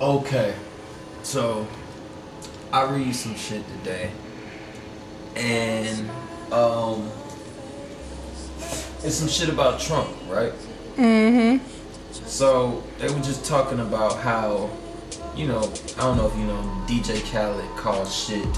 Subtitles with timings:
[0.00, 0.54] Okay,
[1.22, 1.68] so
[2.72, 4.10] I read some shit today,
[5.36, 6.08] and
[6.50, 7.10] um,
[9.04, 10.54] it's some shit about Trump, right?
[10.96, 11.62] Mm-hmm.
[12.26, 14.70] So they were just talking about how,
[15.36, 18.48] you know, I don't know if you know, DJ Khaled calls shit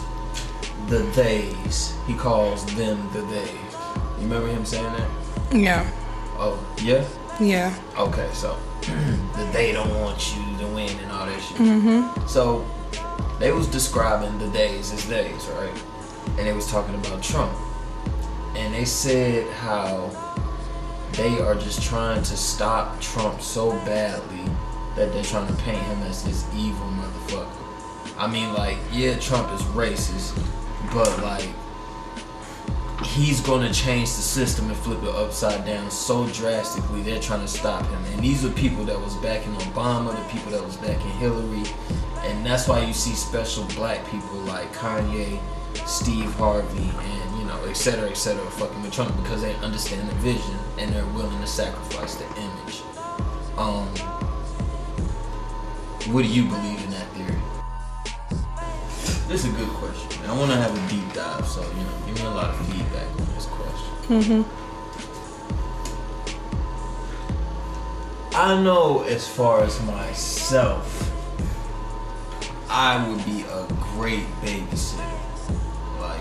[0.86, 1.92] the days.
[2.06, 3.74] He calls them the days.
[4.18, 5.10] You remember him saying that?
[5.52, 5.90] Yeah.
[6.38, 7.04] Oh, yeah?
[7.40, 7.74] Yeah.
[7.98, 11.11] Okay, so the they don't want you to win and
[11.42, 11.56] shit.
[11.58, 12.26] Mm-hmm.
[12.26, 12.64] So
[13.38, 15.82] they was describing the days as days, right?
[16.38, 17.52] And they was talking about Trump.
[18.56, 20.10] And they said how
[21.12, 24.44] they are just trying to stop Trump so badly
[24.96, 27.48] that they're trying to paint him as this evil motherfucker.
[28.18, 30.36] I mean, like, yeah, Trump is racist,
[30.92, 31.48] but like,
[33.04, 37.02] he's gonna change the system and flip it upside down so drastically.
[37.02, 40.52] They're trying to stop him, and these are people that was backing Obama, the people
[40.52, 41.64] that was backing Hillary,
[42.20, 45.38] and that's why you see special black people like Kanye,
[45.86, 50.08] Steve Harvey, and you know, et cetera, et cetera, fucking with Trump because they understand
[50.08, 52.82] the vision and they're willing to sacrifice the image.
[53.56, 53.86] Um,
[56.12, 57.51] what do you believe in that theory?
[59.32, 60.26] This is a good question.
[60.26, 62.66] I want to have a deep dive, so you know, give me a lot of
[62.66, 64.42] feedback on this question.
[64.42, 64.42] Mm-hmm.
[68.36, 71.10] I know as far as myself,
[72.68, 75.18] I would be a great babysitter.
[75.98, 76.20] Like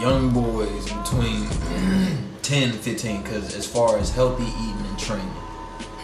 [0.00, 1.48] young boys between
[2.42, 5.30] 10 and 15, because as far as healthy eating and training,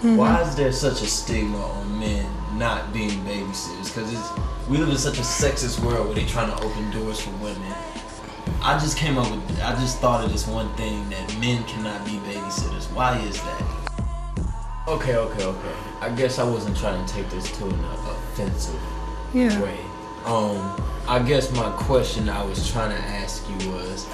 [0.02, 2.26] why is there such a stigma on men
[2.58, 3.94] not being babysitters?
[3.94, 4.28] Because it's
[4.68, 7.72] we live in such a sexist world where they're trying to open doors for women.
[8.62, 12.04] I just came up with, I just thought of this one thing that men cannot
[12.04, 12.84] be babysitters.
[12.92, 13.62] Why is that?
[14.86, 15.72] Okay, okay, okay.
[16.00, 18.80] I guess I wasn't trying to take this to an offensive
[19.32, 19.60] Yeah.
[19.62, 19.78] way.
[20.24, 24.04] Um, I guess my question I was trying to ask you was,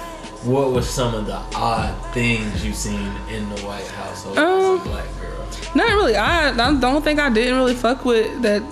[0.43, 4.79] what were some of the odd things you've seen in the White House as Um,
[4.79, 5.34] a black girl?
[5.75, 6.15] Not really.
[6.15, 8.63] I, I don't think I didn't really fuck with that.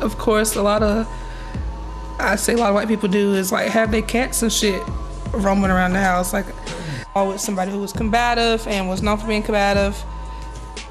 [0.00, 1.08] Of course, a lot of
[2.18, 4.82] I say a lot of white people do is like have their cats and shit
[5.32, 6.32] roaming around the house.
[6.32, 6.46] Like,
[7.14, 9.96] always somebody who was combative and was known for being combative.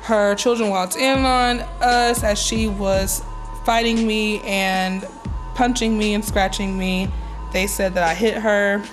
[0.02, 3.24] Her children walked in on us as she was
[3.66, 5.08] fighting me and
[5.56, 7.10] punching me and scratching me.
[7.54, 8.84] They said that I hit her.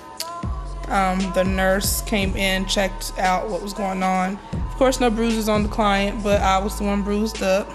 [0.87, 4.39] Um, the nurse came in, checked out what was going on.
[4.81, 7.71] Of course, no bruises on the client, but I was the one bruised up.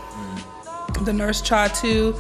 [1.05, 2.17] The nurse tried to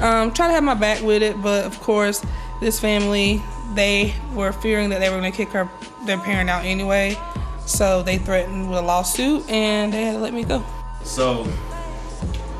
[0.00, 2.24] um, try to have my back with it, but of course,
[2.60, 3.42] this family
[3.74, 5.68] they were fearing that they were going to kick her
[6.06, 7.18] their parent out anyway.
[7.66, 10.64] So they threatened with a lawsuit, and they had to let me go.
[11.02, 11.42] So,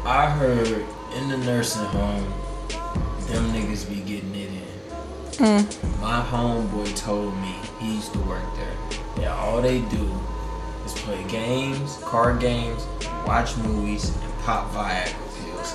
[0.05, 2.33] I heard in the nursing home,
[3.29, 4.51] them niggas be getting it
[5.39, 5.67] in.
[6.01, 9.01] My homeboy told me he used to work there.
[9.23, 10.11] Yeah, all they do
[11.11, 12.87] play games, card games,
[13.27, 15.75] watch movies, and pop Viagra pills.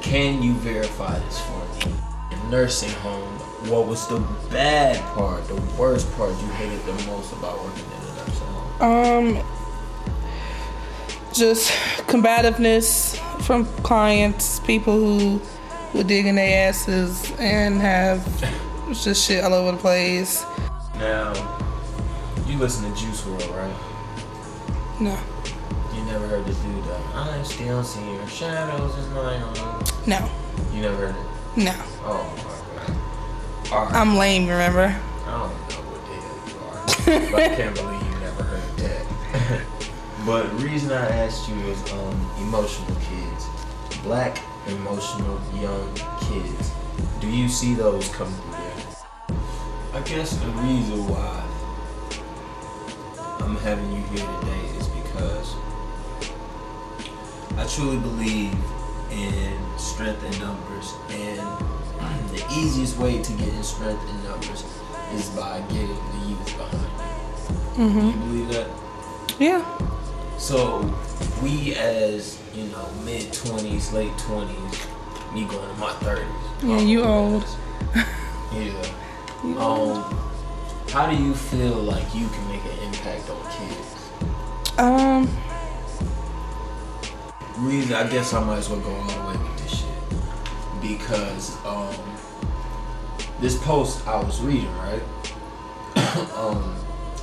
[0.00, 1.94] Can you verify this for me?
[2.32, 3.32] In nursing home,
[3.70, 4.18] what was the
[4.50, 9.36] bad part, the worst part you hated the most about working in a nursing home?
[9.38, 9.44] Um,
[11.32, 11.70] just
[12.08, 13.16] combativeness
[13.46, 15.40] from clients, people who
[15.94, 18.26] were digging their asses and have
[18.92, 20.44] just shit all over the place.
[20.96, 21.32] Now,
[22.48, 23.91] you listen to Juice WRLD, right?
[25.02, 25.18] No,
[25.92, 29.84] You never heard the dude that I still see your shadows in my own.
[30.06, 30.30] no,
[30.72, 31.60] You never heard it?
[31.64, 31.72] no.
[32.04, 32.44] Oh my
[32.86, 33.72] god.
[33.72, 33.94] Alright.
[33.96, 34.94] I'm lame, remember?
[35.26, 37.30] I don't know what the hell you are.
[37.32, 39.66] but I can't believe you never heard that.
[40.24, 43.46] but the reason I asked you is um emotional kids.
[44.04, 44.38] Black
[44.68, 46.70] emotional young kids.
[47.20, 49.34] Do you see those coming through?
[49.94, 51.40] I guess the reason why
[53.44, 54.81] I'm having you here today is
[55.12, 55.54] because
[57.56, 58.54] I truly believe
[59.10, 61.40] in strength in numbers and
[62.30, 64.64] the easiest way to get in strength in numbers
[65.14, 67.88] is by getting the youth behind you.
[67.88, 68.68] Do you believe that?
[69.38, 70.38] Yeah.
[70.38, 70.92] So
[71.42, 74.86] we as, you know, mid twenties, late twenties,
[75.34, 76.26] me going to my thirties.
[76.62, 77.44] Yeah, you old.
[78.52, 78.82] Yeah.
[79.58, 80.18] Um
[80.90, 83.91] how do you feel like you can make an impact on kids?
[84.78, 85.28] Um,
[87.58, 89.88] reason I guess I might as well go all the way with this shit
[90.80, 91.94] because um
[93.40, 95.02] this post I was reading right
[96.36, 96.74] um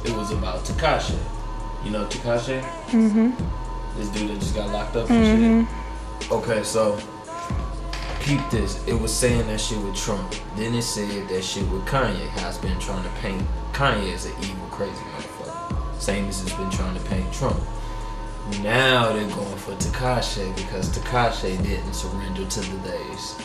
[0.05, 1.17] it was about Tekashi
[1.83, 3.99] you know Tekashi mm-hmm.
[3.99, 6.97] this dude that just got locked up and shit okay so
[8.29, 8.85] peep this.
[8.87, 10.35] It was saying that shit with Trump.
[10.55, 13.41] Then it said that shit with Kanye has been trying to paint
[13.73, 15.18] Kanye as an evil, crazy motherfucker.
[15.99, 17.59] Same as it's been trying to paint Trump.
[18.61, 23.35] Now they're going for Tekashi because Tekashi didn't surrender to the days.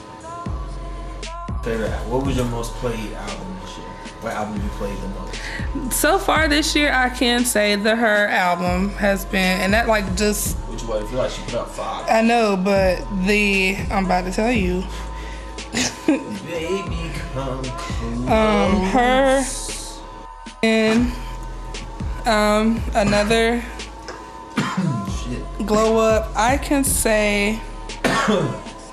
[1.63, 3.87] Favorite, what was your most played album this year?
[4.21, 5.93] What album you played the most?
[5.93, 10.17] So far this year, I can say the Her album has been, and that like
[10.17, 10.57] just.
[10.69, 11.03] Which one?
[11.03, 12.07] I feel like she put out five.
[12.09, 14.85] I know, but the I'm about to tell you.
[16.07, 18.29] Baby, come close.
[18.29, 19.45] Um, her
[20.63, 21.13] and
[22.27, 23.63] um another
[25.67, 26.31] glow up.
[26.37, 27.61] I can say.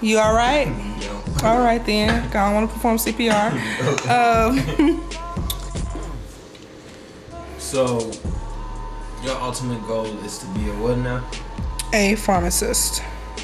[0.02, 0.68] You all right?
[1.44, 2.10] All right then.
[2.10, 3.52] I don't want to perform CPR.
[4.10, 5.08] Um,
[7.58, 8.12] So,
[9.24, 11.24] your ultimate goal is to be a what now?
[11.94, 13.02] a pharmacist.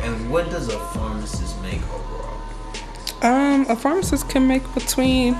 [0.00, 2.40] And what does a pharmacist make overall?
[3.22, 5.36] Um, a pharmacist can make between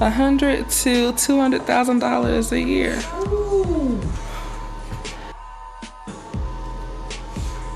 [0.00, 2.96] a hundred to two hundred thousand dollars a year.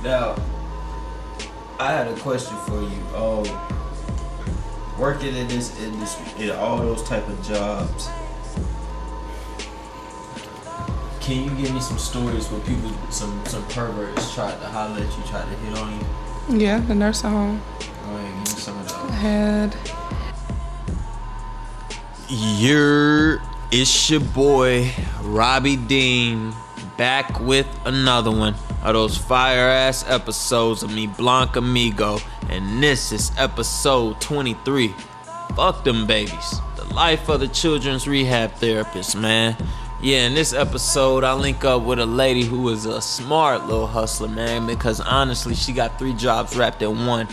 [0.03, 0.37] Now,
[1.79, 3.03] I had a question for you.
[3.14, 3.44] Oh,
[4.99, 8.09] working in this industry, in all those type of jobs,
[11.20, 15.19] can you give me some stories where people, some some perverts tried to holler at
[15.19, 16.06] you, tried to hit on you?
[16.58, 19.11] Yeah, the nursing home Go ahead, give me some of those.
[19.12, 20.01] had.
[22.34, 24.90] Your it's your boy
[25.20, 26.55] Robbie Dean
[26.96, 33.12] back with another one of those fire ass episodes of me Blanc Amigo, and this
[33.12, 34.94] is episode 23.
[35.55, 36.61] Fuck them babies.
[36.76, 39.55] The life of the children's rehab therapist, man.
[40.00, 43.87] Yeah, in this episode, I link up with a lady who is a smart little
[43.87, 47.29] hustler, man, because honestly, she got three jobs wrapped in one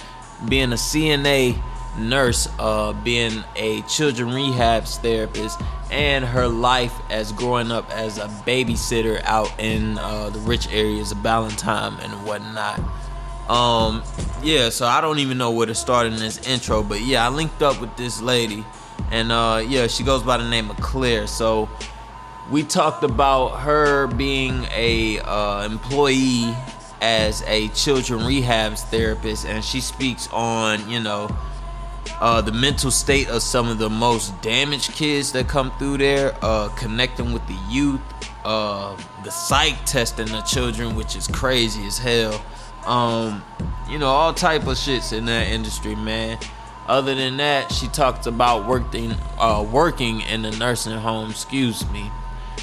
[0.49, 1.57] being a CNA
[1.97, 5.59] nurse, uh, being a children rehabs therapist,
[5.91, 11.11] and her life as growing up as a babysitter out in uh, the rich areas
[11.11, 12.79] of Ballantyne and whatnot.
[13.49, 14.03] Um,
[14.43, 17.29] yeah, so I don't even know where to start in this intro, but yeah, I
[17.29, 18.63] linked up with this lady,
[19.11, 21.25] and uh, yeah, she goes by the name of Claire.
[21.25, 21.67] So
[22.51, 26.55] we talked about her being a uh, employee
[27.01, 31.27] as a children rehabs therapist, and she speaks on you know
[32.19, 36.35] uh, the mental state of some of the most damaged kids that come through there,
[36.41, 38.01] uh, connecting with the youth,
[38.43, 42.43] uh, the psych testing of children, which is crazy as hell.
[42.85, 43.43] Um,
[43.89, 46.37] you know, all type of shits in that industry, man.
[46.87, 51.29] Other than that, she talked about working, uh, working in the nursing home.
[51.29, 52.09] Excuse me,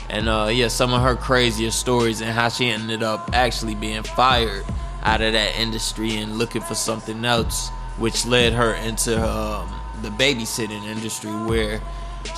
[0.08, 4.02] and uh, yeah, some of her craziest stories and how she ended up actually being
[4.02, 4.64] fired
[5.02, 9.72] out of that industry and looking for something else, which led her into um,
[10.02, 11.80] the babysitting industry where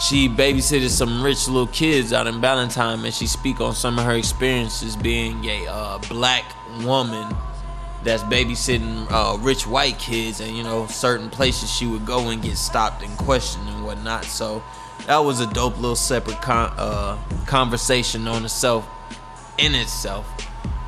[0.00, 4.04] she babysitted some rich little kids out in Ballantyne, and she speak on some of
[4.04, 6.44] her experiences being a uh, black
[6.82, 7.34] woman
[8.04, 12.42] that's babysitting uh, rich white kids, and you know certain places she would go and
[12.42, 14.24] get stopped and questioned and whatnot.
[14.24, 14.62] So
[15.06, 18.86] that was a dope little separate con- uh, conversation on itself,
[19.56, 20.26] in itself.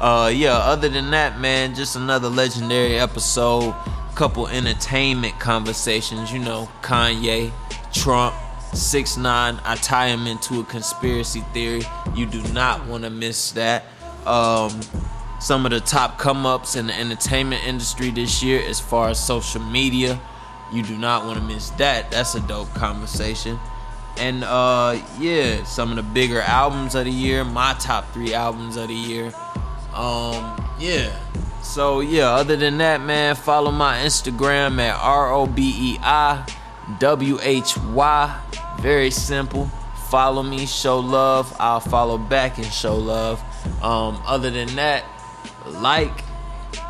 [0.00, 0.54] Uh, yeah.
[0.56, 3.74] Other than that, man, just another legendary episode.
[4.14, 6.32] Couple entertainment conversations.
[6.32, 7.52] You know, Kanye,
[7.92, 8.34] Trump,
[8.74, 9.60] Six Nine.
[9.64, 11.82] I tie him into a conspiracy theory.
[12.14, 13.84] You do not want to miss that.
[14.26, 14.80] Um,
[15.40, 19.24] some of the top come ups in the entertainment industry this year as far as
[19.24, 20.20] social media.
[20.70, 22.10] You do not want to miss that.
[22.10, 23.58] That's a dope conversation.
[24.18, 28.76] And uh yeah, some of the bigger albums of the year, my top 3 albums
[28.76, 29.32] of the year.
[29.94, 31.10] Um yeah.
[31.70, 36.44] So yeah, other than that, man, follow my Instagram at R O B E I
[36.98, 38.40] W H Y.
[38.80, 39.66] Very simple.
[40.08, 41.54] Follow me, show love.
[41.60, 43.40] I'll follow back and show love.
[43.80, 45.04] Um, other than that,
[45.66, 46.24] like,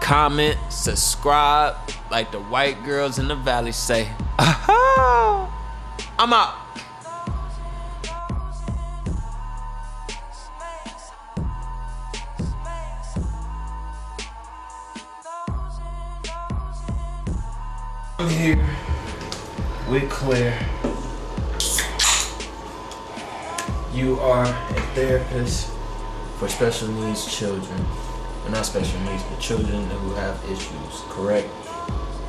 [0.00, 1.76] comment, subscribe,
[2.10, 4.08] like the white girls in the valley say.
[4.38, 6.59] I'm out.
[18.20, 18.68] I'm here
[19.88, 20.58] with Claire.
[23.94, 25.70] You are a therapist
[26.38, 27.82] for special needs children.
[28.42, 31.48] Well, not special needs, but children who have issues, correct?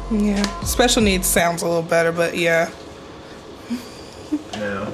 [0.09, 2.71] Yeah, special needs sounds a little better, but yeah.
[4.53, 4.85] Now,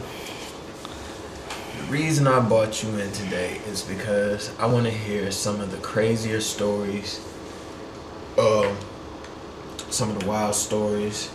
[1.78, 5.70] the reason I brought you in today is because I want to hear some of
[5.70, 7.24] the crazier stories,
[9.98, 11.32] some of the wild stories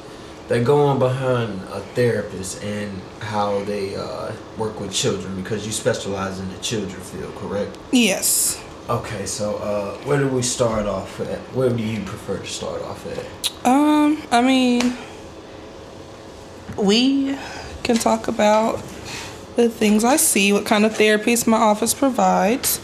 [0.47, 5.73] that go on behind a therapist and how they uh, work with children because you
[5.73, 7.77] specialize in the children field, correct?
[7.91, 8.63] Yes.
[8.89, 11.39] Okay, so uh, where do we start off at?
[11.55, 13.67] Where do you prefer to start off at?
[13.67, 14.97] Um, I mean,
[16.77, 17.37] we
[17.83, 18.77] can talk about
[19.57, 22.81] the things I see, what kind of therapies my office provides.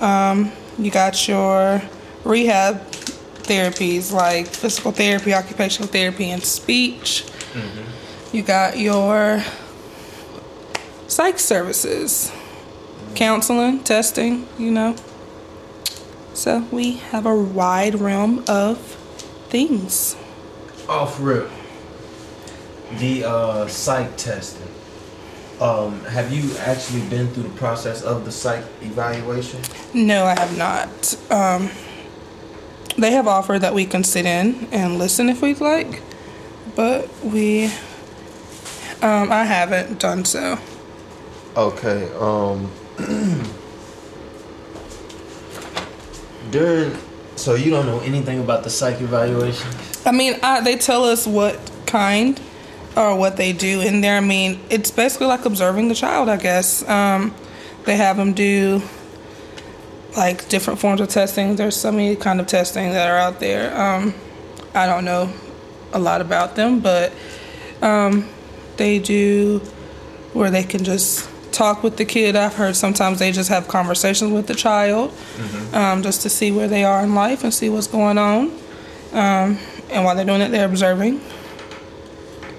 [0.00, 1.82] Um, you got your
[2.24, 2.93] rehab
[3.44, 7.24] therapies like physical therapy, occupational therapy, and speech.
[8.32, 9.44] You got your
[11.06, 12.32] psych services,
[13.14, 14.96] counseling, testing, you know.
[16.34, 18.78] So we have a wide realm of
[19.48, 20.16] things.
[20.88, 21.48] Off rip.
[22.98, 24.68] The uh, psych testing.
[25.60, 29.60] Um, have you actually been through the process of the psych evaluation?
[29.94, 31.16] No, I have not.
[31.30, 31.70] Um,
[32.96, 36.02] they have offered that we can sit in and listen if we'd like,
[36.74, 37.66] but we,
[39.02, 40.58] um, I haven't done so.
[41.56, 42.10] Okay.
[42.18, 42.70] Um.
[46.54, 46.96] during,
[47.34, 49.68] so you don't know anything about the psych evaluation?
[50.06, 52.40] I mean, I, they tell us what kind
[52.96, 54.16] or what they do in there.
[54.16, 56.88] I mean, it's basically like observing the child, I guess.
[56.88, 57.34] Um,
[57.86, 58.82] they have them do
[60.16, 61.56] like different forms of testing.
[61.56, 63.76] There's so many kind of testing that are out there.
[63.78, 64.14] Um,
[64.74, 65.32] I don't know
[65.92, 67.12] a lot about them, but
[67.82, 68.28] um,
[68.76, 69.58] they do
[70.32, 72.34] where they can just talk with the kid.
[72.34, 75.12] I've heard sometimes they just have conversations with the child
[75.72, 78.50] um, just to see where they are in life and see what's going on.
[79.12, 79.58] Um,
[79.90, 81.20] and while they're doing it, they're observing.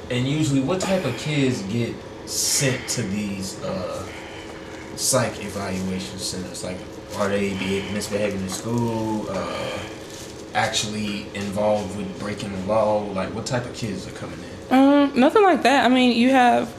[0.10, 1.94] And usually, what type of kids get
[2.26, 4.08] sent to these uh,
[4.96, 6.64] psych evaluation centers?
[6.64, 6.78] Like,
[7.18, 7.54] are they
[7.94, 9.28] misbehaving in school?
[9.30, 9.80] Uh,
[10.54, 13.00] actually involved with breaking the law?
[13.00, 14.78] Like, what type of kids are coming in?
[14.78, 15.86] Um, nothing like that.
[15.86, 16.74] I mean, you have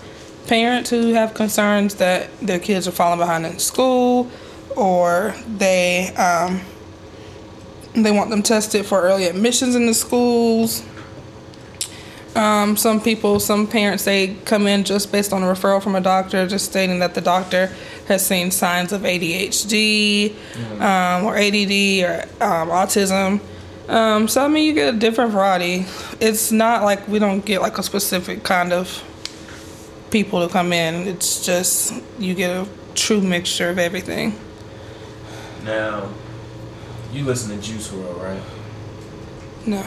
[0.47, 4.31] parents who have concerns that their kids are falling behind in school,
[4.77, 6.61] or they um,
[7.95, 10.85] they want them tested for early admissions in the schools.
[12.37, 16.01] Um, some people, some parents, they come in just based on a referral from a
[16.01, 17.73] doctor, just stating that the doctor
[18.09, 20.35] has seen signs of ADHD
[20.81, 23.41] um, or ADD or um, autism.
[23.89, 25.87] Um, so I mean, you get a different variety.
[26.21, 29.03] It's not like we don't get like a specific kind of
[30.11, 31.09] people to come in.
[31.09, 34.39] It's just you get a true mixture of everything.
[35.65, 36.11] Now,
[37.13, 38.43] you listen to Juice WRLD, right?
[39.67, 39.85] No,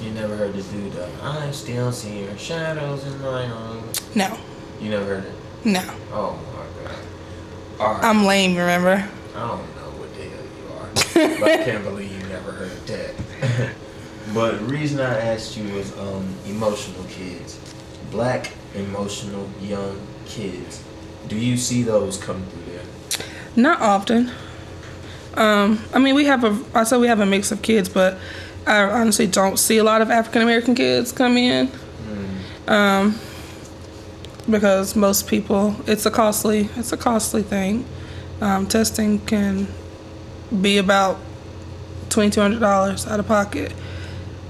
[0.00, 3.82] You never heard the dude, uh, I still see your shadows in my room.
[4.14, 4.38] no,
[4.80, 5.32] You never heard it?
[5.64, 5.82] no.
[6.12, 6.98] Oh my god.
[7.80, 8.04] Alright.
[8.04, 8.56] I'm lame.
[8.56, 9.08] Remember?
[9.34, 12.86] I don't know what the hell you are, but I can't believe you never heard
[12.86, 13.74] that.
[14.34, 17.58] but the reason I asked you was um, emotional kids,
[18.12, 20.82] black emotional young kids.
[21.26, 22.84] Do you see those come through there?
[23.56, 24.30] Not often.
[25.34, 26.56] Um, I mean, we have a.
[26.74, 28.18] I said we have a mix of kids, but
[28.68, 31.70] I honestly don't see a lot of African American kids come in.
[32.66, 33.18] Um,
[34.48, 37.84] because most people, it's a costly, it's a costly thing.
[38.40, 39.66] Um, testing can
[40.62, 41.18] be about
[42.10, 43.72] twenty two hundred dollars out of pocket.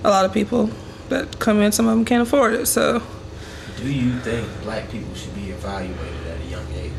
[0.04, 0.70] A lot of people
[1.08, 2.66] that come in, some of them can't afford it.
[2.66, 3.02] So,
[3.76, 6.92] Do you think black people should be evaluated at a young age?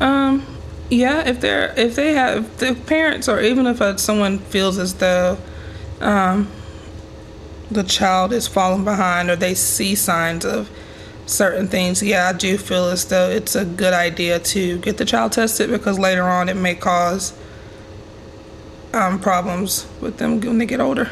[0.00, 0.46] Um,
[0.90, 4.78] yeah, if they're if they have if the parents or even if uh, someone feels
[4.78, 5.38] as though
[6.00, 6.50] um,
[7.70, 10.70] the child is falling behind or they see signs of
[11.26, 15.04] certain things, yeah, I do feel as though it's a good idea to get the
[15.04, 17.32] child tested because later on it may cause
[18.92, 21.10] um, problems with them when they get older.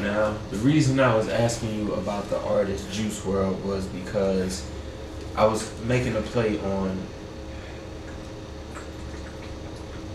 [0.00, 4.66] Now, the reason I was asking you about the artist Juice WRLD was because
[5.36, 6.98] I was making a play on.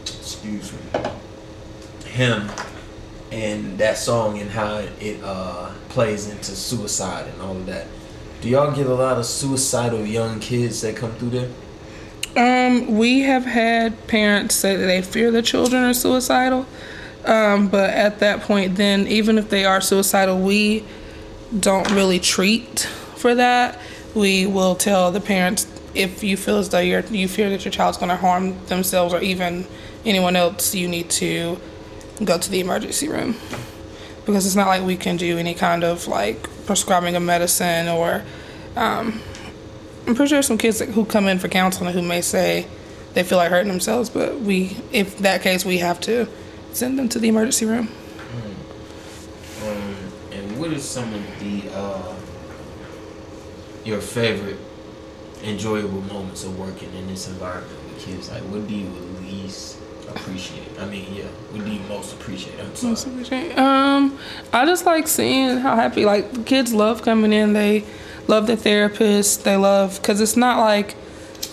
[0.03, 0.79] Excuse me.
[2.05, 2.49] Him
[3.35, 7.85] and that song and how it uh, plays into suicide and all of that.
[8.39, 11.49] Do y'all get a lot of suicidal young kids that come through there?
[12.37, 16.65] Um, we have had parents say that they fear their children are suicidal.
[17.25, 20.85] Um, but at that point, then even if they are suicidal, we
[21.59, 23.79] don't really treat for that.
[24.13, 27.71] We will tell the parents if you feel as though you're you fear that your
[27.71, 29.65] child's going to harm themselves or even
[30.05, 31.59] anyone else, you need to
[32.23, 33.35] go to the emergency room
[34.25, 38.23] because it's not like we can do any kind of like prescribing of medicine or
[38.75, 39.21] um,
[40.07, 42.67] I'm pretty sure some kids who come in for counseling who may say
[43.15, 46.27] they feel like hurting themselves, but we, if that case, we have to
[46.73, 47.87] send them to the emergency room.
[49.63, 49.95] Um,
[50.31, 52.13] and what is some of the uh,
[53.85, 54.57] your favorite
[55.43, 58.29] enjoyable moments of working in this environment with kids?
[58.29, 58.89] Like, what do you
[59.21, 59.74] least
[60.15, 60.67] appreciate?
[60.79, 62.59] I mean, yeah, do you most appreciate?
[62.59, 63.53] I'm sorry.
[63.53, 64.17] Um,
[64.53, 67.53] I just like seeing how happy like the kids love coming in.
[67.53, 67.83] They
[68.27, 69.43] love the therapist.
[69.43, 70.95] They love because it's not like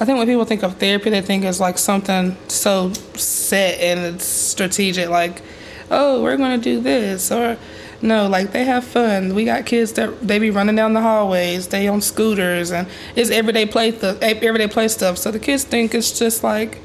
[0.01, 4.15] I think when people think of therapy, they think it's like something so set and
[4.15, 5.09] it's strategic.
[5.09, 5.43] Like,
[5.91, 7.57] oh, we're gonna do this or
[8.01, 9.35] no, like they have fun.
[9.35, 11.69] We got kids that they be running down the hallways.
[11.69, 14.19] They on scooters and it's everyday play stuff.
[14.21, 15.19] Everyday play stuff.
[15.19, 16.79] So the kids think it's just like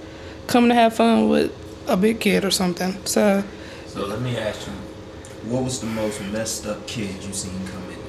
[0.46, 1.52] coming to have fun with
[1.88, 2.98] a big kid or something.
[3.06, 3.44] So.
[3.88, 4.74] So let me ask you,
[5.50, 8.00] what was the most messed up kid you seen come in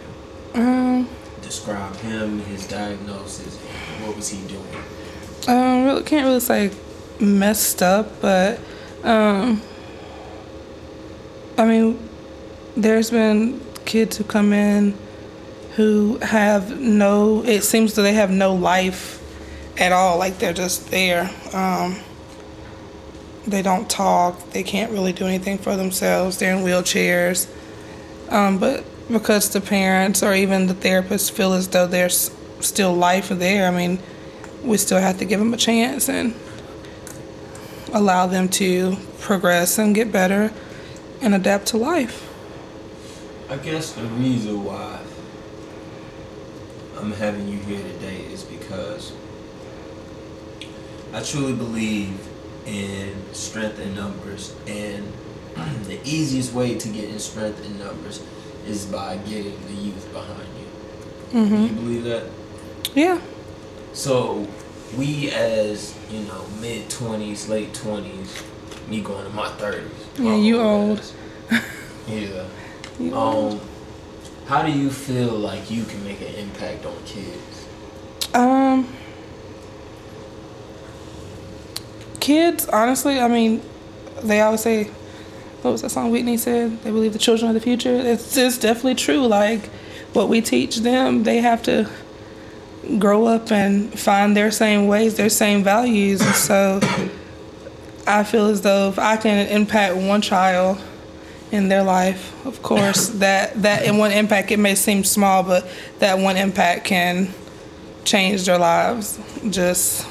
[0.52, 0.66] there?
[0.66, 1.08] Um.
[1.40, 3.56] Describe him, his diagnosis,
[4.04, 4.84] what was he doing?
[5.46, 6.70] Um, really can't really say
[7.20, 8.60] messed up, but
[9.02, 9.62] um,
[11.56, 12.08] I mean
[12.76, 14.94] there's been kids who come in
[15.76, 19.22] who have no it seems that they have no life
[19.78, 21.96] at all like they're just there um,
[23.50, 27.48] they don't talk they can't really do anything for themselves they're in wheelchairs.
[28.28, 33.28] Um, but because the parents or even the therapists feel as though there's still life
[33.28, 33.98] there i mean
[34.62, 36.34] we still have to give them a chance and
[37.92, 40.52] allow them to progress and get better
[41.20, 42.24] and adapt to life.
[43.48, 45.00] I guess the reason why
[46.98, 49.12] I'm having you here today is because
[51.12, 52.18] I truly believe
[52.68, 55.10] in strength in numbers, and
[55.84, 58.22] the easiest way to get in strength in numbers
[58.66, 61.40] is by getting the youth behind you.
[61.40, 61.62] Mm-hmm.
[61.62, 62.24] you believe that?
[62.94, 63.20] Yeah.
[63.92, 64.46] So
[64.96, 68.42] we, as you know, mid twenties, late twenties,
[68.88, 69.90] me going to my thirties.
[70.18, 71.12] Yeah, you old.
[72.08, 72.44] yeah.
[73.12, 73.60] Um,
[74.46, 77.66] how do you feel like you can make an impact on kids?
[78.34, 78.88] Um,
[82.28, 83.62] kids, honestly, I mean,
[84.22, 84.84] they always say,
[85.62, 86.82] what was that song Whitney said?
[86.82, 87.94] They believe the children are the future.
[87.94, 89.26] It's, it's definitely true.
[89.26, 89.64] Like,
[90.12, 91.88] what we teach them, they have to
[92.98, 96.20] grow up and find their same ways, their same values.
[96.20, 96.80] And so
[98.06, 100.78] I feel as though if I can impact one child
[101.50, 102.46] in their life.
[102.46, 105.66] Of course, that that in one impact it may seem small, but
[106.00, 107.32] that one impact can
[108.04, 109.18] change their lives.
[109.48, 110.06] Just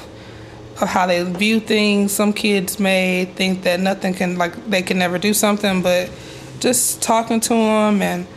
[0.81, 2.11] of how they view things.
[2.11, 6.11] Some kids may think that nothing can like they can never do something, but
[6.59, 8.27] just talking to them and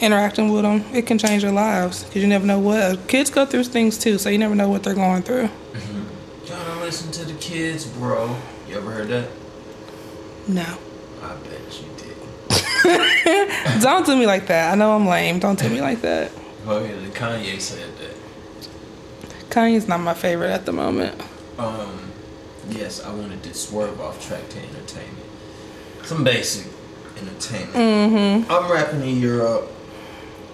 [0.00, 3.44] interacting with them, it can change their lives because you never know what kids go
[3.44, 4.18] through things too.
[4.18, 5.48] So you never know what they're going through.
[5.48, 6.48] Mm-hmm.
[6.48, 8.36] Gotta listen to the kids, bro.
[8.68, 9.28] You ever heard that?
[10.48, 10.78] No.
[11.22, 13.82] I bet you did.
[13.82, 14.72] Don't do me like that.
[14.72, 15.38] I know I'm lame.
[15.38, 16.32] Don't do me like that.
[16.66, 18.16] Oh yeah, Kanye said that.
[19.50, 21.20] Kanye's not my favorite at the moment.
[21.60, 22.10] Um,
[22.70, 25.26] yes, I wanted to swerve off track to entertainment.
[26.04, 26.66] Some basic
[27.18, 27.74] entertainment.
[27.74, 28.50] Mm-hmm.
[28.50, 29.70] I'm rapping in Europe.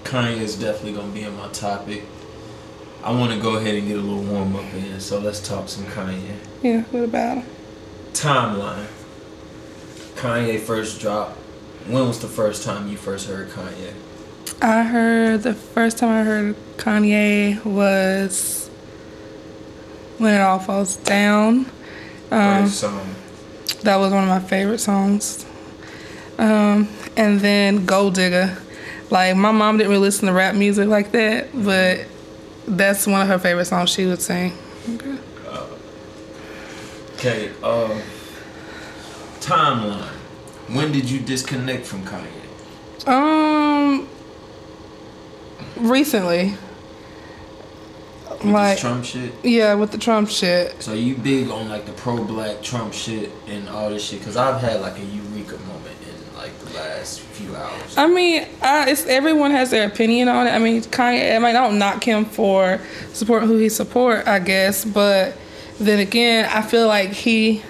[0.02, 2.04] Kanye is definitely gonna be in my topic.
[3.04, 5.68] I want to go ahead and get a little warm up in, so let's talk
[5.68, 6.36] some Kanye.
[6.62, 7.46] Yeah, what about him?
[8.12, 8.86] Timeline.
[10.16, 11.38] Kanye first dropped
[11.86, 13.92] when was the first time you first heard Kanye?
[14.60, 18.65] I heard the first time I heard Kanye was
[20.18, 21.66] when it all falls down.
[22.30, 23.14] Um, song.
[23.82, 25.46] That was one of my favorite songs.
[26.38, 28.56] Um, and then Gold Digger.
[29.10, 32.06] Like my mom didn't really listen to rap music like that, but
[32.66, 34.52] that's one of her favorite songs she would sing.
[34.94, 35.16] Okay.
[35.46, 35.66] Uh,
[37.14, 37.50] okay.
[37.62, 38.00] Uh,
[39.40, 40.08] timeline.
[40.68, 43.06] When did you disconnect from Kanye?
[43.06, 44.08] Um,
[45.76, 46.54] recently.
[48.44, 49.32] With like Trump shit.
[49.42, 50.80] Yeah, with the Trump shit.
[50.82, 54.22] So you big on like the pro-black Trump shit and all this shit?
[54.22, 57.96] Cause I've had like a eureka moment in like the last few hours.
[57.96, 60.50] I mean, I, it's everyone has their opinion on it.
[60.50, 61.34] I mean, Kanye.
[61.34, 62.80] I mean, I don't knock him for
[63.12, 64.26] support who he support.
[64.26, 65.36] I guess, but
[65.78, 67.62] then again, I feel like he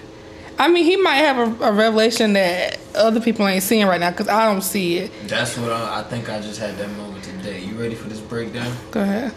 [0.59, 4.11] I mean, he might have a, a, revelation that other people ain't seeing right now
[4.11, 5.11] because I don't see it.
[5.25, 6.31] That's what I, I, think.
[6.31, 7.63] I just had that moment today.
[7.63, 8.75] You ready for this breakdown?
[8.91, 9.35] Go ahead.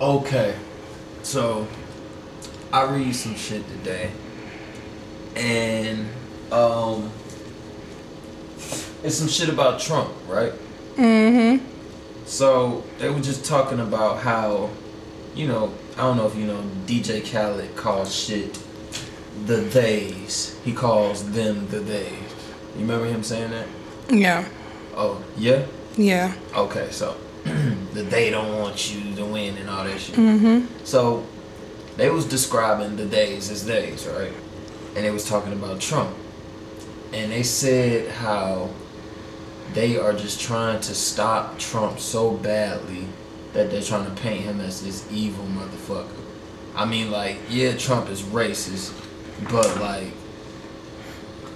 [0.00, 0.56] Okay,
[1.22, 1.68] so
[2.72, 4.10] I read some shit today,
[5.36, 6.08] and
[6.50, 7.12] um,
[9.04, 10.54] it's some shit about Trump, right?
[10.96, 11.62] Mm-hmm.
[12.24, 14.70] So they were just talking about how,
[15.34, 18.58] you know, I don't know if you know, DJ Khaled calls shit
[19.44, 20.58] the theys.
[20.64, 22.08] He calls them the they.
[22.74, 23.66] You remember him saying that?
[24.08, 24.48] Yeah.
[24.94, 25.66] Oh, yeah?
[25.98, 26.32] Yeah.
[26.56, 27.18] Okay, so
[27.94, 30.16] that they don't want you to win and all that shit.
[30.16, 30.84] Mm-hmm.
[30.84, 31.26] So
[31.96, 34.32] they was describing the days as days, right?
[34.96, 36.16] And they was talking about Trump,
[37.12, 38.70] and they said how
[39.72, 43.06] they are just trying to stop Trump so badly
[43.52, 46.08] that they're trying to paint him as this evil motherfucker.
[46.74, 48.92] I mean, like, yeah, Trump is racist,
[49.50, 50.12] but like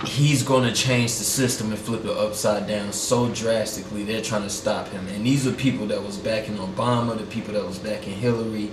[0.09, 4.05] he's going to change the system and flip it upside down so drastically.
[4.05, 5.07] They're trying to stop him.
[5.09, 8.71] And these are people that was backing Obama, the people that was backing Hillary.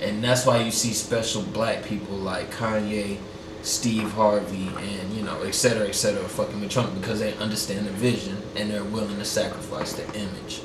[0.00, 3.18] And that's why you see special black people like Kanye,
[3.62, 7.86] Steve Harvey, and, you know, et cetera, et cetera, fucking with Trump because they understand
[7.86, 10.62] the vision and they're willing to sacrifice the image.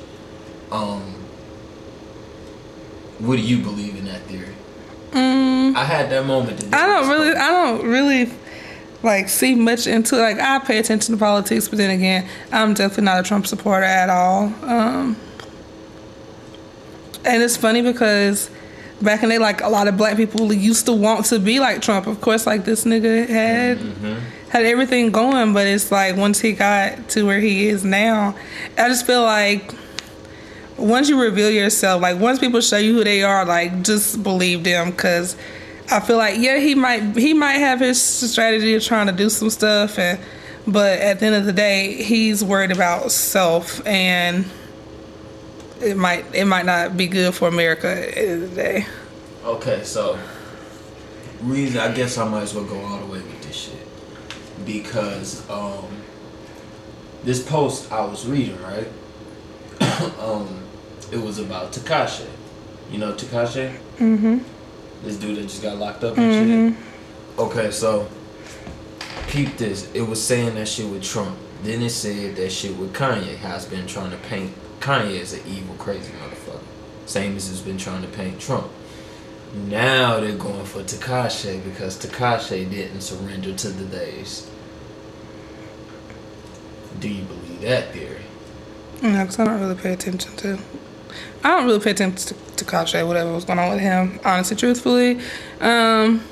[0.70, 1.14] Um,
[3.18, 4.54] what do you believe in that theory?
[5.12, 6.62] Mm, I had that moment.
[6.74, 8.30] I don't really, I don't really
[9.02, 13.04] like see much into like I pay attention to politics, but then again, I'm definitely
[13.04, 14.52] not a Trump supporter at all.
[14.62, 15.16] Um,
[17.24, 18.50] and it's funny because
[19.02, 21.60] back in the day, like a lot of black people used to want to be
[21.60, 22.06] like Trump.
[22.06, 23.78] Of course, like this nigga had
[24.48, 28.36] had everything going, but it's like once he got to where he is now,
[28.78, 29.72] I just feel like
[30.76, 34.64] once you reveal yourself, like once people show you who they are, like just believe
[34.64, 35.36] them because
[35.90, 39.28] I feel like yeah, he might he might have his strategy of trying to do
[39.30, 40.18] some stuff, and
[40.66, 44.46] but at the end of the day, he's worried about self, and
[45.80, 48.86] it might it might not be good for America at the end of the day.
[49.44, 50.18] Okay, so
[51.42, 53.86] reason I guess I might as well go all the way with this shit
[54.64, 55.84] because um
[57.24, 58.88] this post I was reading right
[60.18, 60.64] um
[61.12, 62.26] it was about Tekashi.
[62.90, 63.76] You know Tekashi?
[63.98, 64.38] Mm-hmm.
[65.02, 66.48] This dude that just got locked up and shit.
[66.48, 67.40] Mm-hmm.
[67.40, 68.08] Okay, so
[69.28, 69.90] peep this.
[69.92, 71.36] It was saying that shit with Trump.
[71.62, 73.36] Then it said that shit with Kanye.
[73.36, 76.60] How it's been trying to paint Kanye as an evil, crazy motherfucker.
[77.06, 78.68] Same as it's been trying to paint Trump.
[79.54, 84.50] Now they're going for Tekashi because Tekashi didn't surrender to the days.
[87.00, 88.22] Do you believe that theory?
[89.02, 90.58] No, because I don't really pay attention to.
[91.44, 94.18] I don't really pay attention to, to whatever was going on with him.
[94.24, 95.20] Honestly, truthfully,
[95.60, 96.22] um,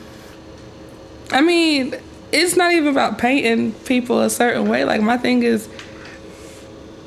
[1.30, 1.94] I mean,
[2.32, 4.84] it's not even about painting people a certain way.
[4.84, 5.68] Like my thing is,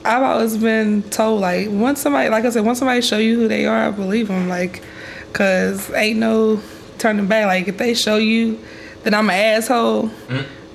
[0.06, 3.48] I've always been told like once somebody, like I said, once somebody show you who
[3.48, 4.48] they are, I believe them.
[4.48, 4.82] Like,
[5.34, 6.62] cause ain't no
[6.98, 7.46] turning back.
[7.46, 8.60] Like if they show you
[9.04, 10.12] that I'm an asshole.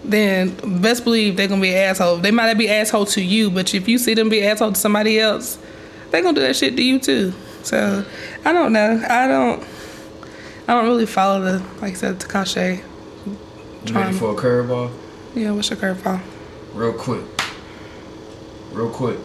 [0.04, 2.16] Then best believe they're gonna be an asshole.
[2.16, 4.80] They might not be asshole to you, but if you see them be asshole to
[4.80, 5.58] somebody else,
[6.12, 7.32] they gonna do that shit to you too.
[7.62, 8.04] So
[8.44, 9.02] I don't know.
[9.08, 9.64] I don't.
[10.68, 12.82] I don't really follow the like I said Tekashi.
[13.90, 14.92] Ready for a curveball?
[15.34, 16.20] Yeah, what's your curveball?
[16.72, 17.24] Real quick.
[18.70, 19.18] Real quick.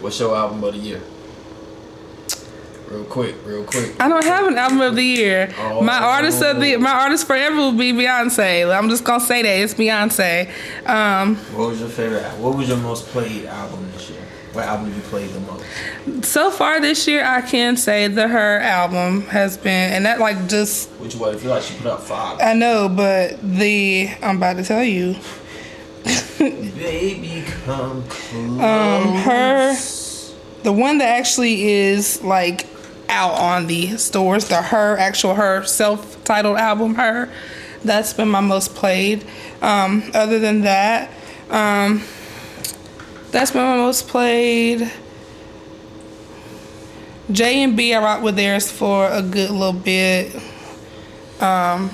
[0.00, 1.02] What's your album of the year?
[2.88, 4.00] Real quick, real quick.
[4.00, 5.52] I don't have an album of the year.
[5.58, 5.82] Oh.
[5.82, 8.72] My artist of the my artist forever will be Beyonce.
[8.76, 10.48] I'm just gonna say that it's Beyonce.
[10.86, 12.22] Um, What was your favorite?
[12.38, 14.20] What was your most played album this year?
[14.52, 15.64] What album you played the most?
[16.24, 20.48] so far this year, I can say that her album has been, and that like
[20.48, 21.34] just Which one?
[21.34, 22.38] I feel like she put out five.
[22.40, 25.16] I know, but the I'm about to tell you,
[26.38, 28.60] Baby, come close.
[28.60, 29.74] um, her
[30.62, 32.66] the one that actually is like
[33.08, 37.30] out on the stores, the her actual her self-titled album, her.
[37.84, 39.24] That's been my most played.
[39.62, 41.10] Um, other than that,
[41.50, 42.02] um,
[43.30, 44.90] that's been my most played.
[47.30, 50.34] J and B I rock with theirs for a good little bit.
[51.40, 51.90] Um,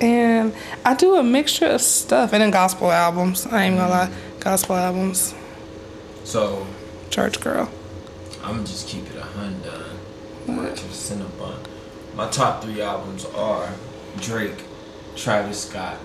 [0.00, 3.46] and I do a mixture of stuff and then gospel albums.
[3.46, 5.34] I ain't gonna lie, gospel albums.
[6.24, 6.66] So
[7.10, 7.70] Church girl.
[8.48, 9.84] I'm just keep it a hundred.
[10.46, 11.58] It, Cinnabon.
[12.14, 13.68] My top three albums are
[14.20, 14.64] Drake,
[15.14, 15.98] Travis Scott,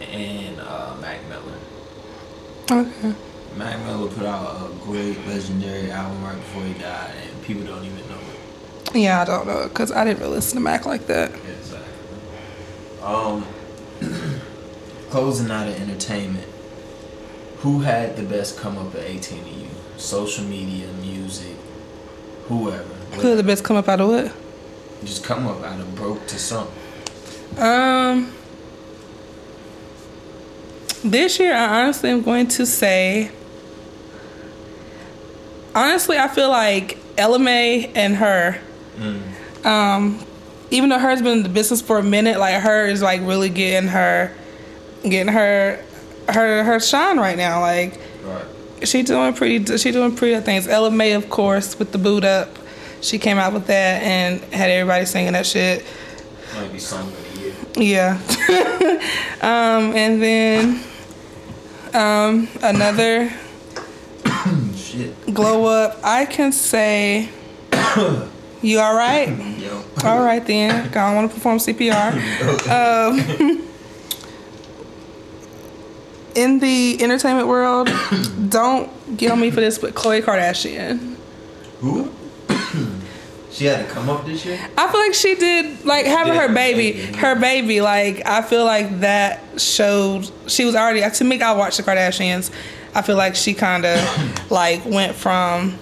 [0.00, 1.58] and uh, Mac Miller.
[2.70, 3.14] Okay.
[3.56, 7.84] Mac Miller put out a great legendary album right before he died, and people don't
[7.84, 8.18] even know
[8.94, 8.94] it.
[8.94, 11.32] Yeah, I don't know because I didn't really listen to Mac like that.
[11.34, 11.82] Exactly.
[13.02, 13.44] Um,
[15.10, 16.46] closing out of entertainment.
[17.58, 19.71] Who had the best come up at 18 to you?
[20.02, 21.54] Social media, music,
[22.48, 22.82] whoever.
[22.82, 24.32] Who the best come up out of what?
[25.04, 26.76] Just come up out of broke to something.
[27.56, 28.32] Um,
[31.04, 33.30] this year I honestly am going to say.
[35.72, 38.60] Honestly, I feel like Ella Mai and her.
[39.64, 40.18] Um,
[40.72, 43.50] even though her's been in the business for a minute, like her is like really
[43.50, 44.34] getting her
[45.04, 45.80] getting her
[46.28, 47.60] her her shine right now.
[47.60, 48.44] Like Right.
[48.84, 50.66] She doing pretty she doing pretty things.
[50.66, 52.48] Ella Mai, of course, with the Boo'd Up.
[53.00, 55.84] She came out with that and had everybody singing that shit.
[56.54, 57.54] Might be song of the year.
[57.76, 58.20] Yeah.
[59.40, 60.80] um, and then
[61.94, 63.32] um, another
[64.76, 65.34] Shit.
[65.34, 65.98] glow up.
[66.04, 67.28] I can say,
[68.62, 69.28] you all right?
[69.58, 69.82] Yo.
[70.04, 70.70] All right then.
[70.70, 72.12] I don't want to perform CPR.
[73.62, 73.68] Um,
[76.34, 77.90] in the entertainment world,
[78.48, 81.16] don't get on me for this, but Khloe Kardashian.
[81.80, 82.12] Who?
[83.50, 84.58] she had to come up this year?
[84.76, 87.16] I feel like she did like having did her baby, baby.
[87.18, 87.80] her baby.
[87.80, 91.08] Like I feel like that showed she was already.
[91.08, 92.50] To me, I watched the Kardashians.
[92.94, 95.78] I feel like she kind of like went from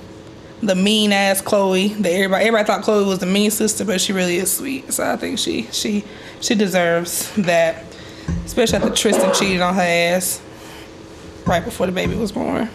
[0.63, 4.13] the mean ass Khloe that everybody everybody thought Khloe was the mean sister, but she
[4.13, 4.93] really is sweet.
[4.93, 6.05] So I think she she
[6.41, 7.85] she deserves that,
[8.45, 10.41] especially after Tristan cheated on her ass
[11.47, 12.69] right before the baby was born.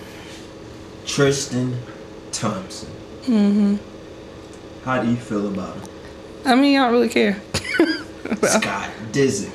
[1.06, 1.78] Tristan
[2.32, 2.90] Thompson.
[3.24, 3.76] Mm-hmm.
[4.84, 5.90] How do you feel about him?
[6.46, 7.42] I mean, I don't really care.
[8.42, 9.52] Well, Scott Disick.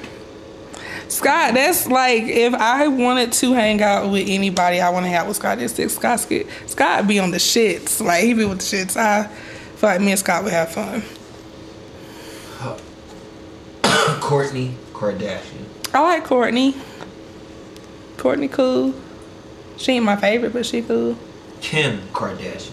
[1.08, 5.18] Scott, that's like if I wanted to hang out with anybody, I want to hang
[5.18, 5.58] out with Scott.
[5.90, 8.00] Scott, Scott, Scott be on the shits.
[8.00, 8.96] Like he be with the shits.
[8.96, 11.02] I feel like me and Scott would have fun.
[14.20, 15.60] Kourtney Kardashian.
[15.92, 16.74] I like Kourtney.
[18.16, 18.94] Kourtney cool.
[19.76, 21.16] She ain't my favorite, but she cool.
[21.61, 22.72] Kim Kardashian.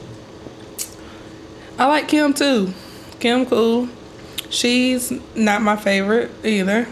[1.80, 2.74] I like Kim too.
[3.20, 3.90] Kim cool.
[4.50, 6.88] She's not my favorite either.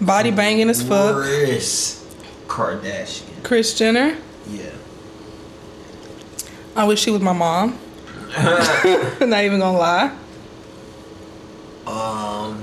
[0.00, 1.16] Body banging as fuck.
[1.16, 2.04] Kris
[2.46, 3.42] Kardashian.
[3.42, 4.16] Kris Jenner.
[4.48, 4.70] Yeah.
[6.74, 7.78] I wish she was my mom.
[8.36, 10.16] not even gonna lie.
[11.86, 12.62] Um,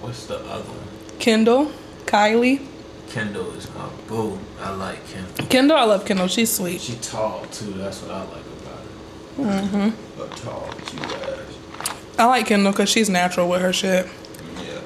[0.00, 0.77] what's the other one?
[1.18, 1.72] Kendall.
[2.06, 2.64] Kylie.
[3.10, 4.38] Kendall is my boo.
[4.60, 5.46] I like Kendall.
[5.46, 6.28] Kendall, I love Kendall.
[6.28, 6.80] She's sweet.
[6.80, 7.72] She tall too.
[7.72, 9.68] That's what I like about her.
[9.68, 10.22] Mm-hmm.
[10.22, 11.94] A tall, ass.
[12.18, 14.06] I like Kendall because she's natural with her shit.
[14.56, 14.80] Yeah.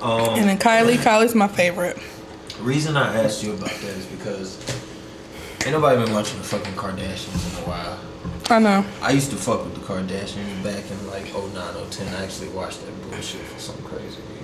[0.00, 1.98] Um, And then Kylie, Kylie's my favorite.
[2.60, 4.58] reason I asked you about that is because
[5.64, 7.98] ain't nobody been watching the fucking Kardashians in a while.
[8.50, 8.84] I know.
[9.02, 12.14] I used to fuck with the Kardashians back in like 09, 010.
[12.14, 14.37] I actually watched that bullshit for some crazy reason.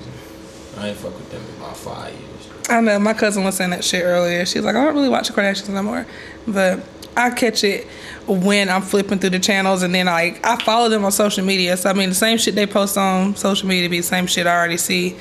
[0.79, 2.49] I ain't fuck with them in about five years.
[2.69, 2.99] I know.
[2.99, 4.45] My cousin was saying that shit earlier.
[4.47, 6.07] She's like, I don't really watch the Kardashians no more,
[6.47, 6.81] but
[7.17, 7.87] I catch it
[8.27, 11.77] when I'm flipping through the channels, and then like I follow them on social media.
[11.77, 14.47] So I mean, the same shit they post on social media be the same shit
[14.47, 15.17] I already see.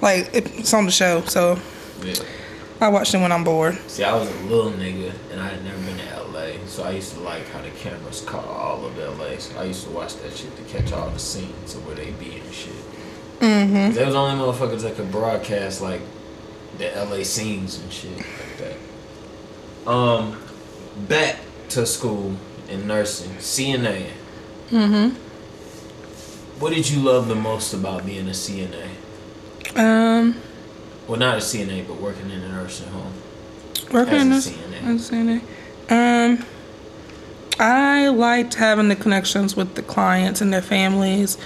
[0.00, 1.58] Like it's on the show, so
[2.02, 2.14] Yeah.
[2.80, 3.76] I watch them when I'm bored.
[3.88, 6.92] See, I was a little nigga and I had never been to LA, so I
[6.92, 9.38] used to like how the cameras caught all of LA.
[9.38, 12.10] So I used to watch that shit to catch all the scenes of where they
[12.12, 12.74] be and shit.
[13.40, 13.92] Mm-hmm.
[13.94, 16.00] They was the only motherfuckers that could broadcast like
[16.78, 18.58] the LA scenes and shit like
[19.84, 19.90] that.
[19.90, 20.40] Um,
[21.08, 21.36] back
[21.70, 22.34] to school
[22.68, 24.10] in nursing, CNA.
[24.70, 25.16] Mm-hmm.
[26.60, 28.88] What did you love the most about being a CNA?
[29.76, 30.34] Um,
[31.06, 33.12] Well, not a CNA, but working in a nursing home.
[33.92, 34.94] working in As a this- CNA.
[34.94, 35.40] as a CNA.
[35.90, 36.44] Um,
[37.60, 41.38] I liked having the connections with the clients and their families.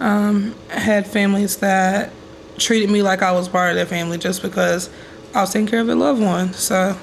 [0.00, 2.12] Um, I had families that
[2.56, 4.90] treated me like I was part of their family just because
[5.34, 6.52] I was taking care of their loved one.
[6.52, 6.96] So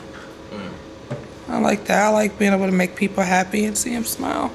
[1.48, 2.06] I like that.
[2.06, 4.52] I like being able to make people happy and see them smile.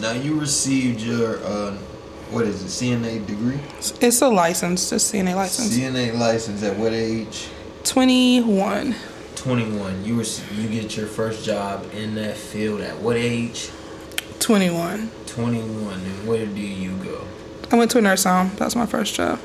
[0.00, 1.76] Now you received your uh,
[2.30, 3.60] what is it, CNA degree?
[3.78, 5.76] It's- a license, just CNA license.
[5.76, 7.48] CNA license at what age?
[7.84, 8.94] 21.
[9.36, 10.04] 21.
[10.04, 13.70] You were you get your first job in that field at what age?
[14.42, 15.08] 21.
[15.26, 15.94] 21.
[15.94, 17.24] And where do you go?
[17.70, 18.50] I went to a nurse home.
[18.56, 19.38] That was my first job.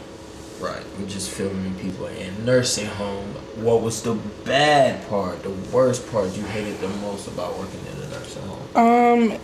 [0.59, 0.83] Right.
[0.97, 3.27] We're just filming people in nursing home.
[3.57, 8.03] What was the bad part, the worst part you hated the most about working in
[8.03, 9.31] a nursing home?
[9.31, 9.39] Um,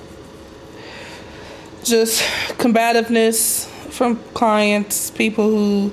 [1.84, 2.24] just
[2.58, 5.92] combativeness from clients, people who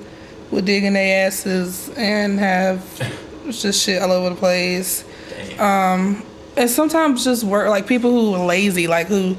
[0.51, 2.83] would dig in their asses and have
[3.51, 5.05] just shit all over the place.
[5.29, 6.23] Damn.
[6.56, 9.36] And sometimes just work like people who were lazy, like who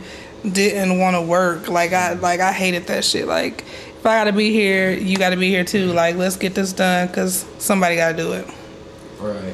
[0.49, 1.67] didn't want to work.
[1.67, 3.27] Like I like I hated that shit.
[3.27, 5.93] Like if I gotta be here, you gotta be here too.
[5.93, 8.47] Like let's get this done because somebody gotta do it.
[9.19, 9.53] right.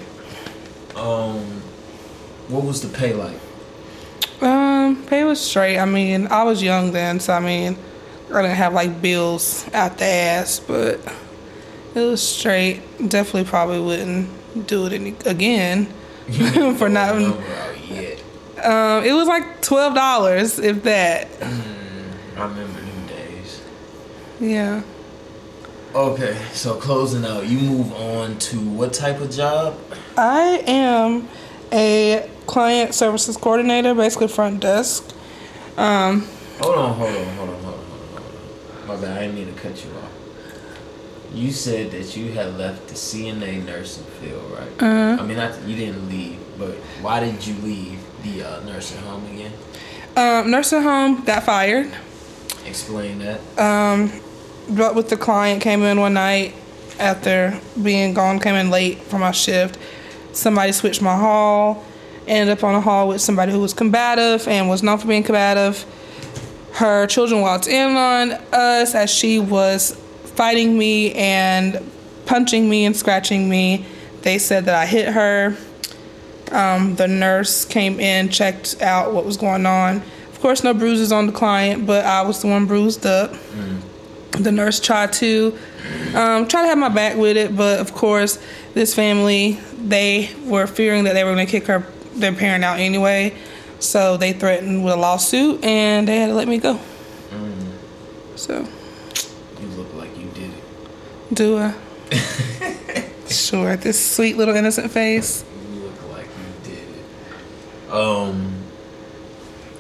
[0.96, 1.62] Um,
[2.48, 3.40] what was the pay like?
[4.42, 5.78] Um, pay was straight.
[5.78, 7.78] I mean, I was young then, so I mean,
[8.34, 11.00] I didn't have like bills out the ass, but
[11.94, 12.82] it was straight.
[12.98, 15.88] Definitely probably wouldn't do it any, again
[16.78, 17.16] for not.
[17.90, 18.24] Yet.
[18.64, 21.28] Um, it was like twelve dollars, if that.
[21.42, 23.62] I remember them days.
[24.40, 24.82] Yeah.
[25.96, 29.80] Okay, so closing out, you move on to what type of job?
[30.18, 31.28] I am
[31.72, 35.04] a client services coordinator, basically front desk.
[35.78, 36.28] Um,
[36.60, 38.88] Hold on, hold on, hold on, hold on, hold on, hold on.
[38.88, 40.12] My bad, I didn't mean to cut you off.
[41.34, 44.68] You said that you had left the CNA nursing field, right?
[44.82, 45.22] Uh-huh.
[45.22, 49.26] I mean, not you didn't leave, but why did you leave the uh, nursing home
[49.34, 49.52] again?
[50.18, 51.94] um, nursing home got fired.
[52.66, 53.40] Explain that.
[53.60, 54.12] Um,
[54.70, 56.56] but with the client came in one night
[57.00, 59.78] after being gone, came in late for my shift.
[60.34, 61.86] Somebody switched my hall.
[62.26, 65.24] Ended up on a hall with somebody who was combative and was known for being
[65.24, 65.86] combative.
[66.74, 69.98] Her children walked in on us as she was
[70.38, 71.84] fighting me and
[72.28, 73.86] punching me and scratching me.
[74.22, 75.58] They said that I hit her.
[76.52, 79.98] Um, the nurse came in, checked out what was going on.
[80.32, 83.34] Of course, no bruises on the client, but I was the one bruised up.
[84.32, 85.58] The nurse tried to
[86.14, 88.40] um, try to have my back with it, but of course,
[88.76, 91.80] this family they were fearing that they were going to kick her
[92.14, 93.34] their parent out anyway,
[93.80, 96.80] so they threatened with a lawsuit, and they had to let me go.
[98.36, 98.68] So,
[99.60, 100.64] You look like you did it.
[101.32, 101.74] Do I?
[103.30, 105.44] sure, this sweet little innocent face.
[105.74, 107.94] You look like you did it.
[107.94, 108.54] Um.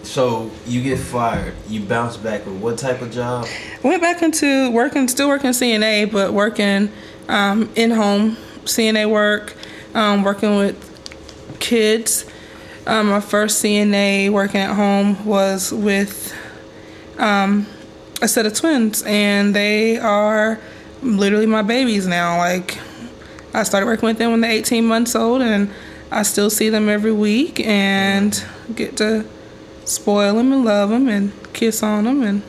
[0.03, 1.53] So you get fired.
[1.67, 3.45] You bounce back with what type of job?
[3.83, 6.91] Went back into working, still working CNA, but working
[7.27, 9.53] um, in home CNA work,
[9.93, 12.25] um, working with kids.
[12.86, 16.33] Um, my first CNA working at home was with
[17.17, 17.67] um,
[18.21, 20.60] a set of twins, and they are
[21.01, 22.38] literally my babies now.
[22.38, 22.77] Like,
[23.53, 25.71] I started working with them when they're 18 months old, and
[26.12, 28.43] I still see them every week and
[28.75, 29.25] get to
[29.86, 32.41] spoil them and love them and kiss on them, and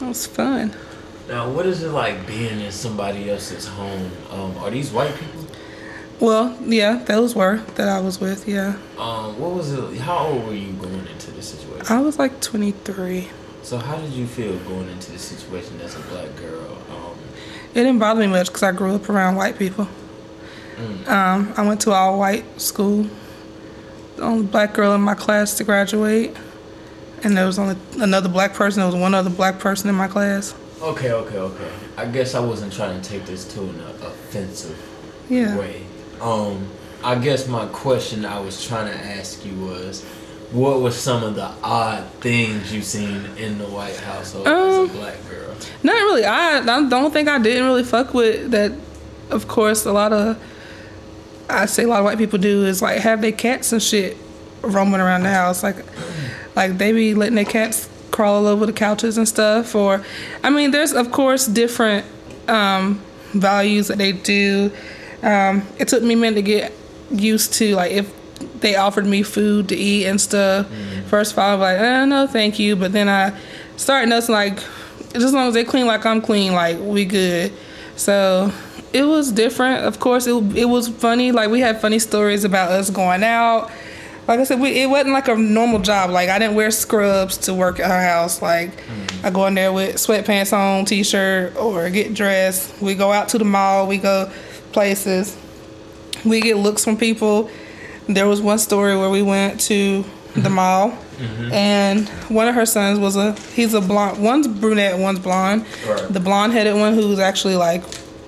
[0.00, 0.74] it was fun.
[1.28, 4.10] Now, what is it like being in somebody else's home?
[4.30, 5.46] Um, are these white people?
[6.20, 8.46] Well, yeah, those were that I was with.
[8.46, 9.98] Yeah, Um, what was it?
[10.00, 11.86] How old were you going into this situation?
[11.88, 13.28] I was like 23.
[13.62, 16.78] So, how did you feel going into this situation as a black girl?
[16.90, 17.03] Um,
[17.74, 19.88] It didn't bother me much because I grew up around white people.
[21.06, 23.06] Um, I went to all white school.
[24.16, 26.36] The only black girl in my class to graduate,
[27.22, 28.80] and there was only another black person.
[28.80, 30.54] There was one other black person in my class.
[30.82, 31.70] okay, okay, okay.
[31.96, 34.76] I guess I wasn't trying to take this to an uh, offensive
[35.28, 35.56] Yeah.
[35.56, 35.84] way.
[36.20, 36.68] Um,
[37.02, 40.02] I guess my question I was trying to ask you was,
[40.52, 44.90] what were some of the odd things you seen in the White household as Um,
[44.90, 45.43] a black girl?
[45.82, 46.24] Not really.
[46.24, 48.72] I, I don't think I didn't really fuck with that.
[49.30, 50.38] Of course, a lot of
[51.48, 54.16] I say a lot of white people do is like have their cats and shit
[54.62, 55.62] roaming around the house.
[55.62, 55.76] Like,
[56.56, 59.74] like they be letting their cats crawl all over the couches and stuff.
[59.74, 60.04] Or,
[60.42, 62.06] I mean, there's of course different
[62.48, 64.70] um, values that they do.
[65.22, 66.72] Um, it took me a minute to get
[67.10, 68.12] used to like if
[68.60, 70.66] they offered me food to eat and stuff.
[71.08, 72.76] First of all, I was like, eh, no, thank you.
[72.76, 73.38] But then I
[73.76, 74.58] started noticing like,
[75.14, 77.52] just as long as they clean like I'm clean, like we good.
[77.96, 78.52] So
[78.92, 79.84] it was different.
[79.84, 81.32] Of course, it it was funny.
[81.32, 83.70] Like we had funny stories about us going out.
[84.26, 86.10] Like I said, we, it wasn't like a normal job.
[86.10, 88.40] Like I didn't wear scrubs to work at her house.
[88.40, 88.70] Like
[89.22, 92.80] I go in there with sweatpants on, t-shirt, or get dressed.
[92.80, 93.86] We go out to the mall.
[93.86, 94.30] We go
[94.72, 95.36] places.
[96.24, 97.50] We get looks from people.
[98.08, 100.04] There was one story where we went to
[100.36, 101.52] the mall, Mm-hmm.
[101.52, 104.22] and one of her sons was a he's a blonde.
[104.22, 105.64] One's brunette, one's blonde.
[105.86, 106.08] Right.
[106.08, 107.84] The blonde-headed one who's actually like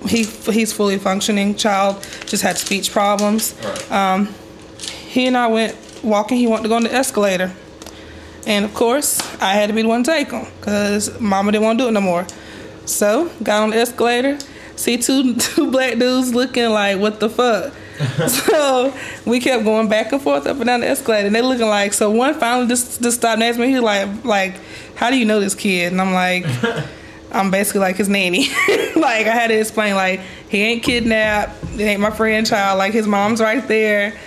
[0.07, 3.55] he he's fully functioning child, just had speech problems.
[3.63, 3.91] Right.
[3.91, 4.33] Um,
[4.79, 6.37] he and I went walking.
[6.37, 7.51] He wanted to go on the escalator,
[8.45, 11.63] and of course I had to be the one to take him because Mama didn't
[11.65, 12.25] want to do it no more.
[12.85, 14.37] So got on the escalator.
[14.77, 17.73] See two two black dudes looking like what the fuck.
[18.27, 18.93] so
[19.25, 21.93] we kept going back and forth up and down the escalator, and they looking like.
[21.93, 23.69] So one finally just just stopped next to me.
[23.69, 24.59] He was like like,
[24.95, 25.91] how do you know this kid?
[25.91, 26.45] And I'm like.
[27.29, 28.47] I'm basically like his nanny.
[28.95, 31.61] like I had to explain like he ain't kidnapped.
[31.73, 32.77] It ain't my friend child.
[32.77, 34.17] Like his mom's right there.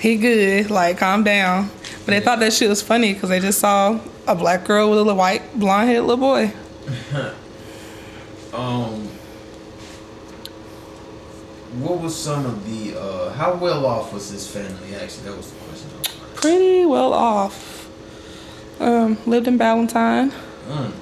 [0.00, 0.70] He good.
[0.70, 1.70] Like calm down.
[2.06, 4.98] But they thought that shit was funny because they just saw a black girl with
[4.98, 6.52] a little white blonde haired little boy.
[8.52, 9.08] Um,
[11.82, 12.98] what was some of the?
[12.98, 14.94] Uh, how well off was his family?
[14.94, 15.90] Actually, that was the question.
[15.94, 17.88] I was trying to- Pretty well off.
[18.80, 20.30] Um, lived in Ballantyne.
[20.68, 20.92] Mm.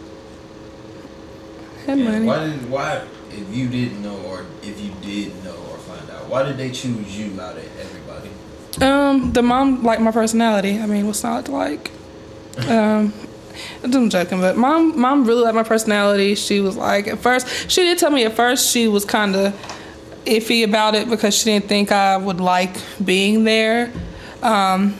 [1.87, 2.27] Had And money.
[2.27, 3.03] Why did why
[3.33, 6.71] if you didn't know or if you did know or find out why did they
[6.71, 8.31] choose you out of everybody?
[8.81, 10.79] Um, the mom liked my personality.
[10.81, 11.91] I mean, what's not to like?
[12.69, 13.13] Um,
[13.83, 16.35] I'm joking, but mom, mom really liked my personality.
[16.35, 19.55] She was like, at first, she did tell me at first she was kind of
[20.27, 23.93] iffy about it because she didn't think I would like being there.
[24.43, 24.99] Um,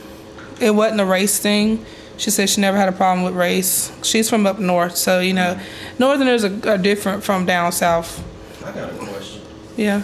[0.59, 1.85] it wasn't a race thing.
[2.17, 3.91] She said she never had a problem with race.
[4.03, 5.59] She's from up north, so you know,
[5.99, 8.23] northerners are, are different from down south.
[8.65, 9.41] I got a question.
[9.75, 10.03] Yeah.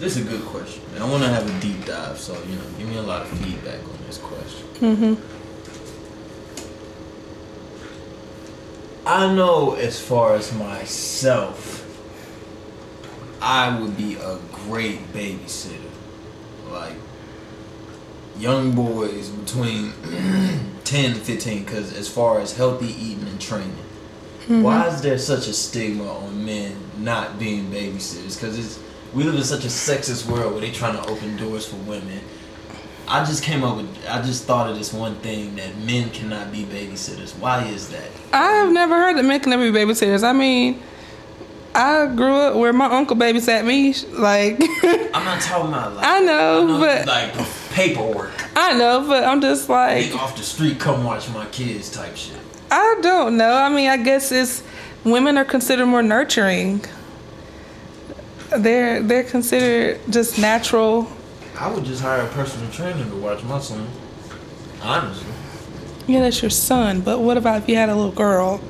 [0.00, 0.82] This is a good question.
[1.00, 3.28] I want to have a deep dive, so you know, give me a lot of
[3.38, 4.66] feedback on this question.
[4.80, 5.18] Mhm.
[9.06, 11.73] I know as far as myself,
[13.44, 15.90] I would be a great babysitter.
[16.70, 16.94] Like
[18.38, 19.92] young boys between
[20.84, 23.70] 10 and 15 because as far as healthy eating and training
[24.40, 24.62] mm-hmm.
[24.62, 28.34] why is there such a stigma on men not being babysitters?
[28.34, 28.80] Because it's
[29.12, 32.20] we live in such a sexist world where they're trying to open doors for women.
[33.06, 36.50] I just came up with i just thought of this one thing that men cannot
[36.50, 37.38] be babysitters.
[37.38, 38.10] Why is that?
[38.32, 40.24] I have never heard that men can never be babysitters.
[40.24, 40.82] I mean,
[41.74, 43.94] I grew up where my uncle babysat me.
[44.16, 44.60] Like,
[45.14, 47.34] i'm not talking about like I know, I know, but like
[47.70, 52.16] paperwork I know, but I'm just like, off the street come watch my kids type
[52.16, 52.38] shit
[52.70, 53.52] I don't know.
[53.54, 54.62] I mean, I guess it's
[55.04, 56.84] women are considered more nurturing.
[58.56, 61.08] They're they're considered just natural.
[61.58, 63.86] i would just hire a personal trainer to watch my son
[64.82, 65.26] honestly
[66.06, 67.00] Yeah, that's your son.
[67.00, 68.60] But what about if you had a little girl?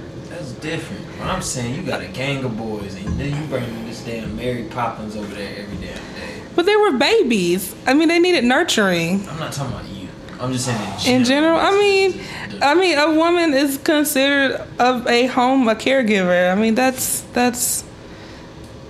[0.45, 1.07] That's different.
[1.19, 4.37] But I'm saying you got a gang of boys and then you bring this damn
[4.37, 6.43] Mary Poppins over there every damn day.
[6.55, 7.75] But they were babies.
[7.87, 9.27] I mean, they needed nurturing.
[9.29, 10.09] I'm not talking about you.
[10.39, 11.57] I'm just saying in general.
[11.57, 12.21] In general, I mean,
[12.63, 16.53] I mean, a woman is considered of a home a caregiver.
[16.53, 17.85] I mean, that's that's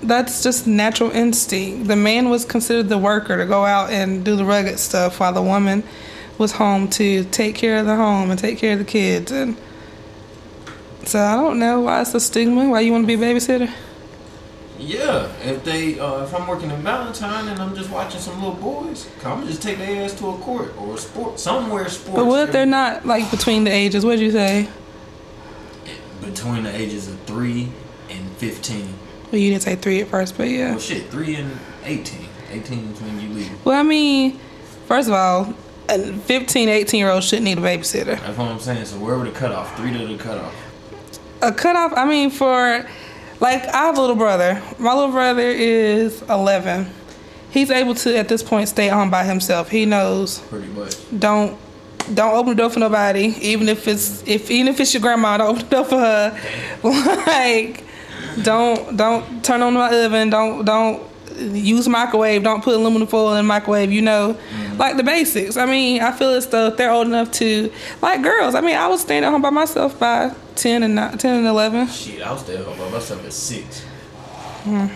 [0.02, 1.86] that's just natural instinct.
[1.86, 5.32] The man was considered the worker to go out and do the rugged stuff, while
[5.32, 5.84] the woman
[6.36, 9.30] was home to take care of the home and take care of the kids.
[9.30, 9.56] And
[11.06, 12.68] so I don't know why it's a stigma.
[12.68, 13.72] Why you want to be a babysitter?
[14.78, 18.56] Yeah, if they, uh, if I'm working in Ballantyne and I'm just watching some little
[18.56, 22.16] boys, I'm just take their ass to a court or a sport somewhere sports.
[22.16, 24.04] But what if they're not like between the ages?
[24.04, 24.68] What'd you say?
[26.22, 27.68] between the ages of three
[28.08, 28.94] and fifteen?
[29.30, 30.70] Well, you didn't say three at first, but yeah.
[30.70, 32.28] Well, shit, three and eighteen.
[32.50, 33.64] Eighteen is when you leave.
[33.64, 34.38] Well, I mean,
[34.86, 35.54] first of all,
[35.88, 38.18] a 15, 18 year old shouldn't need a babysitter.
[38.20, 38.86] That's what I'm saying.
[38.86, 39.76] So where would the cutoff?
[39.76, 40.54] Three to the cutoff.
[41.44, 42.86] A cutoff, I mean, for
[43.40, 44.62] like, I have a little brother.
[44.78, 46.86] My little brother is 11.
[47.50, 49.68] He's able to, at this point, stay home by himself.
[49.68, 50.94] He knows Pretty much.
[51.18, 51.58] don't
[52.12, 55.36] don't open the door for nobody, even if it's if even if it's your grandma,
[55.38, 56.40] don't open the door for her.
[57.26, 57.84] Like,
[58.42, 60.30] don't don't turn on my oven.
[60.30, 61.02] Don't don't
[61.38, 62.42] use microwave.
[62.42, 63.92] Don't put aluminum foil in the microwave.
[63.92, 64.63] You know, mm.
[64.78, 65.56] Like the basics.
[65.56, 67.70] I mean, I feel as though they're old enough to
[68.02, 68.54] like girls.
[68.54, 71.46] I mean, I was staying at home by myself by ten and not, ten and
[71.46, 71.86] eleven.
[71.88, 73.82] Shit, I was staying at home by myself at six.
[74.64, 74.74] Hmm.
[74.76, 74.90] And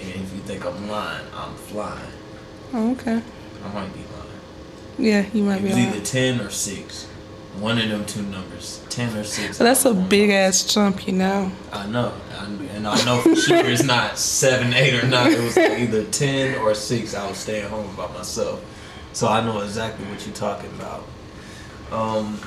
[0.00, 2.10] if you think I'm lying, I'm flying.
[2.74, 3.22] Oh, okay.
[3.64, 4.14] I might be lying.
[4.98, 5.68] Yeah, you might It be.
[5.68, 5.88] was Right.
[5.96, 7.06] either ten or six.
[7.58, 9.58] One of them two numbers, ten or six.
[9.58, 11.50] But that's a big ass jump, you know.
[11.72, 12.44] I know, I,
[12.76, 15.32] and I know for sure it's not seven, eight, or nine.
[15.32, 17.14] It was either ten or six.
[17.16, 18.62] I was staying home by myself,
[19.12, 21.04] so I know exactly what you're talking about.
[21.90, 22.38] Um,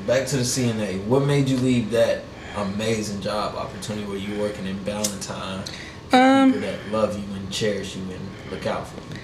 [0.06, 1.04] back to the CNA.
[1.04, 2.24] What made you leave that
[2.56, 5.64] amazing job opportunity where you're working in Ballantyne?
[6.12, 9.20] Um, people that love you and cherish you and look out for you.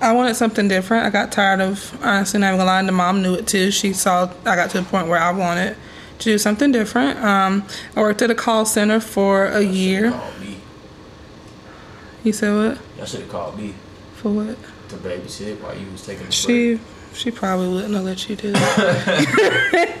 [0.00, 1.04] I wanted something different.
[1.04, 2.82] I got tired of honestly not even gonna lie.
[2.82, 3.70] The mom knew it too.
[3.70, 5.76] She saw I got to the point where I wanted
[6.18, 7.18] to do something different.
[7.18, 7.64] Um,
[7.96, 10.10] I worked at a call center for a year.
[10.10, 10.56] should've called me.
[12.24, 12.78] You said what?
[12.96, 13.74] Y'all should have called me
[14.14, 14.56] For what?
[14.90, 16.32] To babysit while you was taking a break.
[16.32, 16.78] She
[17.12, 19.96] she probably wouldn't have let you do it.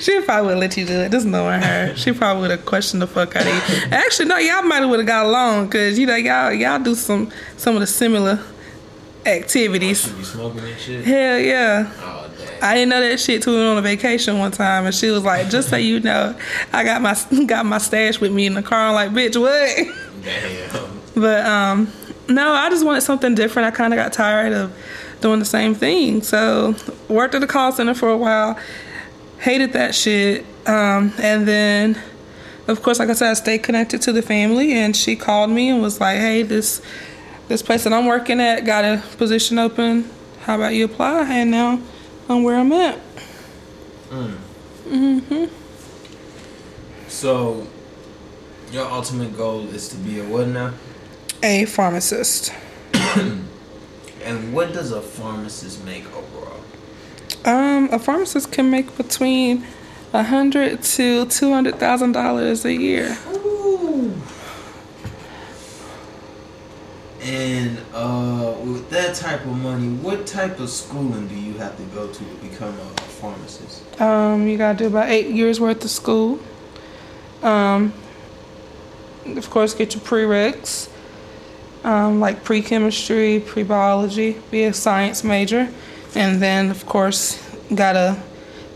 [0.00, 1.12] She probably wouldn't let you do it.
[1.12, 3.86] Just knowing her, she probably would have questioned the fuck out of you.
[3.90, 6.94] Actually, no, y'all might have would have got along because you know y'all y'all do
[6.94, 8.40] some some of the similar
[9.24, 10.02] activities.
[10.02, 11.04] Should be smoking and shit.
[11.04, 11.90] Hell yeah.
[12.00, 12.22] Oh.
[12.62, 15.10] I didn't know that shit till we went on a vacation one time, and she
[15.10, 16.34] was like, "Just so you know,
[16.72, 17.16] I got my
[17.46, 21.00] got my stash with me in the car." I'm like, "Bitch, what?" Damn.
[21.14, 21.92] But um,
[22.28, 23.66] no, I just wanted something different.
[23.66, 24.76] I kind of got tired of
[25.20, 26.74] doing the same thing, so
[27.08, 28.58] worked at the call center for a while.
[29.38, 32.00] Hated that shit, um, and then,
[32.68, 35.68] of course, like I said, I stayed connected to the family, and she called me
[35.68, 36.82] and was like, "Hey, this
[37.48, 40.10] this place that I'm working at got a position open.
[40.42, 41.80] How about you apply?" And now
[42.28, 42.98] I'm where I'm at.
[44.10, 45.44] Mm-hmm.
[47.08, 47.66] So,
[48.72, 50.72] your ultimate goal is to be a what now?
[51.46, 52.52] A pharmacist.
[54.24, 56.60] And what does a pharmacist make overall?
[57.44, 59.64] Um, a pharmacist can make between
[60.12, 63.16] a hundred to two hundred thousand dollars a year.
[63.28, 64.20] Ooh.
[67.22, 71.84] And uh, with that type of money, what type of schooling do you have to
[71.94, 74.00] go to to become a pharmacist?
[74.00, 76.40] Um, you gotta do about eight years worth of school.
[77.44, 77.92] Um,
[79.24, 80.88] of course, get your prereqs,
[81.86, 85.68] um, like pre chemistry, pre biology, be a science major,
[86.14, 87.42] and then of course
[87.74, 88.18] gotta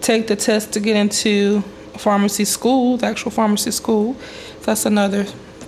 [0.01, 1.61] take the test to get into
[1.99, 4.17] pharmacy school, the actual pharmacy school.
[4.63, 5.25] That's another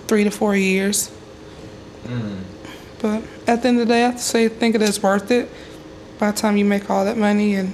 [0.07, 1.11] three to four years.
[2.05, 2.41] Mm.
[3.01, 5.29] But at the end of the day, I have to say, think it is worth
[5.29, 5.49] it.
[6.19, 7.73] By the time you make all that money and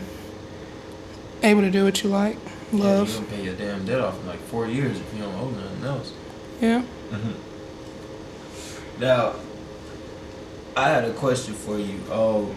[1.44, 2.38] able to do what you like,
[2.72, 5.22] Yeah, love, you gonna pay your damn debt off in like four years if you
[5.22, 6.14] don't owe nothing else.
[6.60, 6.82] yeah.
[9.00, 9.36] Now,
[10.80, 12.00] I had a question for you.
[12.10, 12.56] Oh,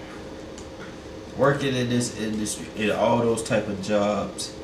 [1.37, 4.55] working in this industry, in all those type of jobs,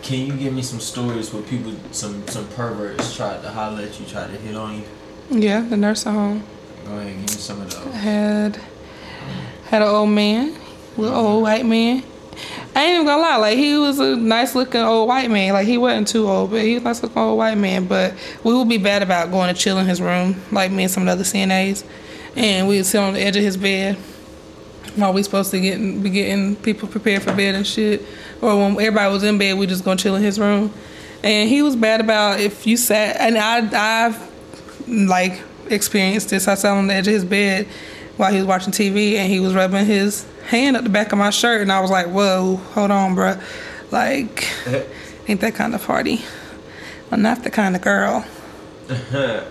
[0.00, 4.00] can you give me some stories where people, some some perverts tried to holler at
[4.00, 4.84] you, tried to hit on you?
[5.28, 6.44] Yeah, the nursing home
[6.86, 7.86] Go ahead, give me some of those.
[7.86, 8.60] I had
[9.66, 10.56] had an old man,
[10.96, 12.04] little old white man.
[12.74, 15.52] I ain't even gonna lie, like he was a nice looking old white man.
[15.52, 17.86] Like he wasn't too old, but he was a nice looking old white man.
[17.86, 20.92] But we would be bad about going to chill in his room, like me and
[20.92, 21.84] some of the other CNAs,
[22.36, 23.96] and we would sit on the edge of his bed
[24.96, 28.02] while we supposed to get be getting people prepared for bed and shit.
[28.40, 30.72] Or when everybody was in bed, we just gonna chill in his room.
[31.22, 36.48] And he was bad about if you sat, and I I've like experienced this.
[36.48, 37.66] I sat on the edge of his bed
[38.16, 41.18] while he was watching TV, and he was rubbing his hand up the back of
[41.18, 43.42] my shirt, and I was like, "Whoa, hold on, bruh.
[43.90, 44.48] Like,
[45.28, 46.22] ain't that kind of party?
[47.10, 48.24] I'm not the kind of girl."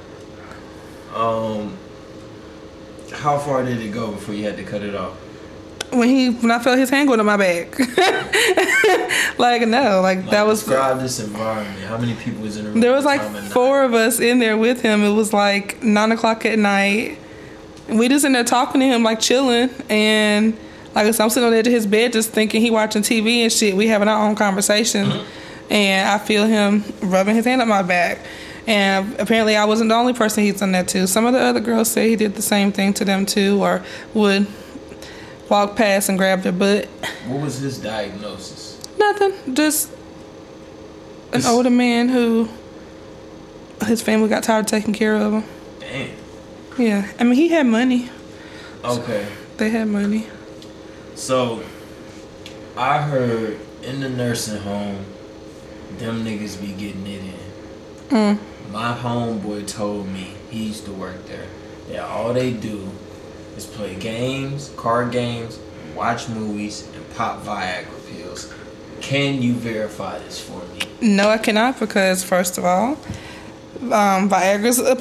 [1.16, 1.78] um,
[3.12, 5.14] how far did it go before you had to cut it off?
[5.92, 7.78] When he when I felt his hand go to my back,
[9.38, 11.80] like no, like, Like, that was describe this environment.
[11.82, 12.80] How many people was in the room?
[12.82, 13.52] There was like night?
[13.52, 15.04] four of us in there with him.
[15.04, 17.20] It was like nine o'clock at night.
[17.90, 19.70] We just in there talking to him, like chilling.
[19.88, 20.58] And
[20.96, 23.02] like I said, I'm sitting on the edge of his bed just thinking he watching
[23.02, 23.76] TV and shit.
[23.76, 25.12] We having our own conversation.
[25.70, 28.20] And I feel him rubbing his hand up my back.
[28.68, 31.08] And apparently I wasn't the only person he's done that to.
[31.08, 33.84] Some of the other girls say he did the same thing to them too, or
[34.14, 34.48] would
[35.50, 36.86] walk past and grab their butt.
[37.28, 38.80] What was his diagnosis?
[38.98, 39.56] Nothing.
[39.56, 39.90] Just
[41.32, 42.48] an It's- older man who
[43.88, 45.44] his family got tired of taking care of him.
[45.80, 46.10] Damn.
[46.78, 48.10] Yeah, I mean he had money.
[48.86, 49.26] Okay.
[49.58, 50.28] They had money.
[51.16, 51.64] So,
[52.76, 55.06] I heard in the nursing home,
[55.98, 57.34] them niggas be getting it in.
[58.10, 58.40] Mm.
[58.72, 61.46] My homeboy told me he used to work there.
[61.90, 62.90] That all they do
[63.56, 65.60] is play games, card games,
[65.96, 68.52] watch movies, and pop Viagra pills.
[69.02, 70.82] Can you verify this for me?
[71.02, 72.98] No, I cannot because first of all,
[73.82, 74.98] um, Viagra is a,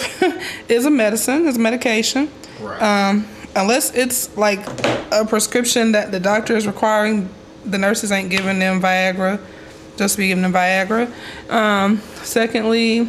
[0.68, 2.30] is a medicine, is a medication.
[2.60, 2.82] Right.
[2.82, 4.60] Um, unless it's like
[5.12, 7.28] a prescription that the doctor is requiring,
[7.64, 9.40] the nurses ain't giving them Viagra,
[9.96, 11.12] just be giving them Viagra.
[11.50, 13.08] Um, secondly,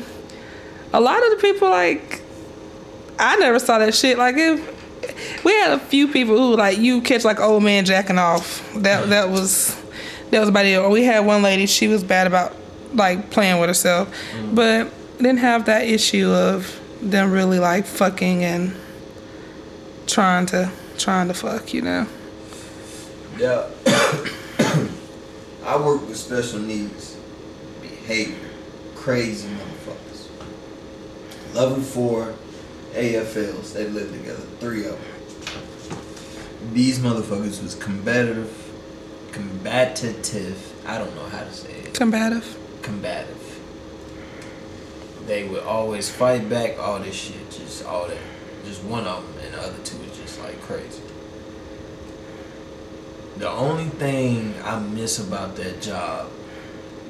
[0.91, 2.21] a lot of the people like
[3.19, 4.17] I never saw that shit.
[4.17, 8.17] Like if we had a few people who like you catch like old man jacking
[8.17, 8.67] off.
[8.75, 9.79] That that was
[10.31, 10.77] that was about it.
[10.77, 12.55] Or we had one lady, she was bad about
[12.93, 14.13] like playing with herself,
[14.53, 18.75] but didn't have that issue of them really like fucking and
[20.13, 22.07] trying to trying to fuck, you know.
[23.37, 23.67] Yeah.
[25.65, 27.17] I work with special needs,
[27.81, 28.49] behavior,
[28.95, 30.27] crazy motherfuckers.
[31.55, 32.33] Level four
[32.93, 36.73] AFLs, they live together, three of them.
[36.73, 38.71] These motherfuckers was combative,
[39.31, 42.55] combative, I don't know how to say it, Combative.
[42.83, 43.59] combative.
[45.25, 48.17] They would always fight back, all this shit, just all that.
[48.65, 51.01] Just one of them, and the other two is just like crazy.
[53.37, 56.29] The only thing I miss about that job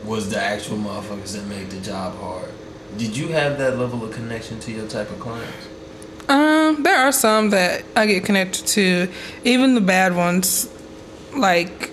[0.04, 2.50] was the actual motherfuckers that make the job hard.
[2.98, 5.68] Did you have that level of connection to your type of clients?
[6.30, 9.12] Um, there are some that I get connected to,
[9.44, 10.70] even the bad ones.
[11.36, 11.92] Like,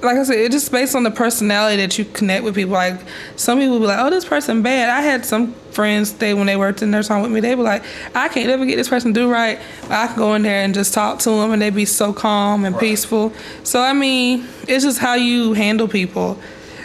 [0.00, 2.74] like I said, it's just based on the personality that you connect with people.
[2.74, 3.00] Like,
[3.36, 6.56] some people be like, "Oh, this person bad." I had some friends they when they
[6.56, 7.82] worked in nurse home with me, they were like,
[8.14, 9.58] "I can't ever get this person to do right."
[9.90, 12.64] I can go in there and just talk to them, and they be so calm
[12.64, 12.80] and Right.
[12.80, 13.32] peaceful.
[13.64, 16.38] So I mean, it's just how you handle people.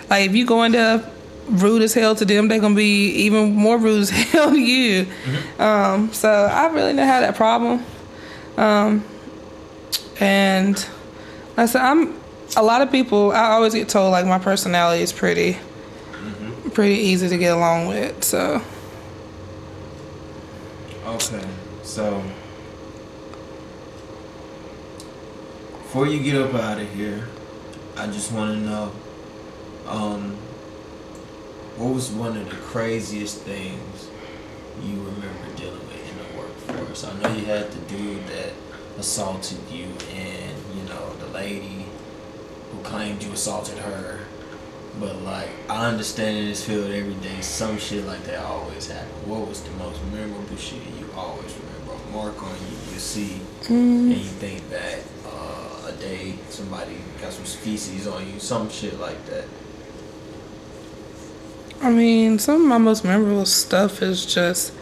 [0.09, 1.03] Like, if you go into
[1.49, 5.05] rude as hell to them, they're gonna be even more rude as hell to you.
[5.59, 7.85] Um, so I really didn't have that problem.
[8.57, 9.03] Um,
[10.19, 10.85] And
[11.57, 12.13] I said, I'm
[12.55, 13.31] a lot of people.
[13.31, 15.57] I always get told like my personality is pretty,
[16.73, 18.23] pretty easy to get along with.
[18.23, 18.61] So
[21.05, 21.45] Okay,
[21.83, 22.23] so
[25.83, 27.27] before you get up out of here,
[27.97, 28.91] I just want to know,
[29.85, 30.37] um,
[31.77, 34.07] what was one of the craziest things
[34.81, 37.03] you remember dealing with in the workforce?
[37.03, 38.53] I know you had the dude that
[38.97, 41.82] assaulted you, and you know the lady
[42.83, 44.19] claimed you assaulted her.
[44.99, 49.09] But like, I understand in this field every day, some shit like that always happen.
[49.27, 51.93] What was the most memorable shit you always remember?
[51.93, 57.33] A mark on you, you see, and you think back uh, a day somebody got
[57.33, 59.45] some feces on you, some shit like that.
[61.81, 64.73] I mean, some of my most memorable stuff is just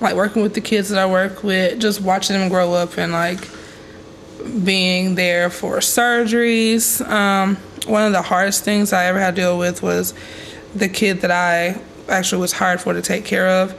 [0.00, 3.12] like working with the kids that I work with, just watching them grow up and
[3.12, 3.48] like
[4.64, 7.06] being there for surgeries.
[7.08, 10.14] Um, one of the hardest things I ever had to deal with was
[10.74, 13.78] the kid that I actually was hired for to take care of.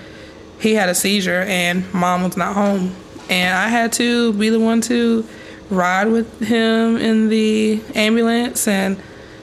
[0.60, 2.96] He had a seizure and mom was not home.
[3.30, 5.26] And I had to be the one to
[5.70, 9.02] ride with him in the ambulance and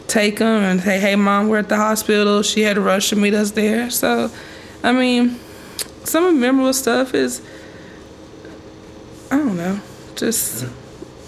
[0.08, 2.42] take him and say, hey, mom, we're at the hospital.
[2.42, 3.90] She had to rush to meet us there.
[3.90, 4.30] So,
[4.82, 5.38] I mean,
[6.04, 7.42] some memorable stuff is,
[9.30, 9.80] I don't know,
[10.16, 10.66] just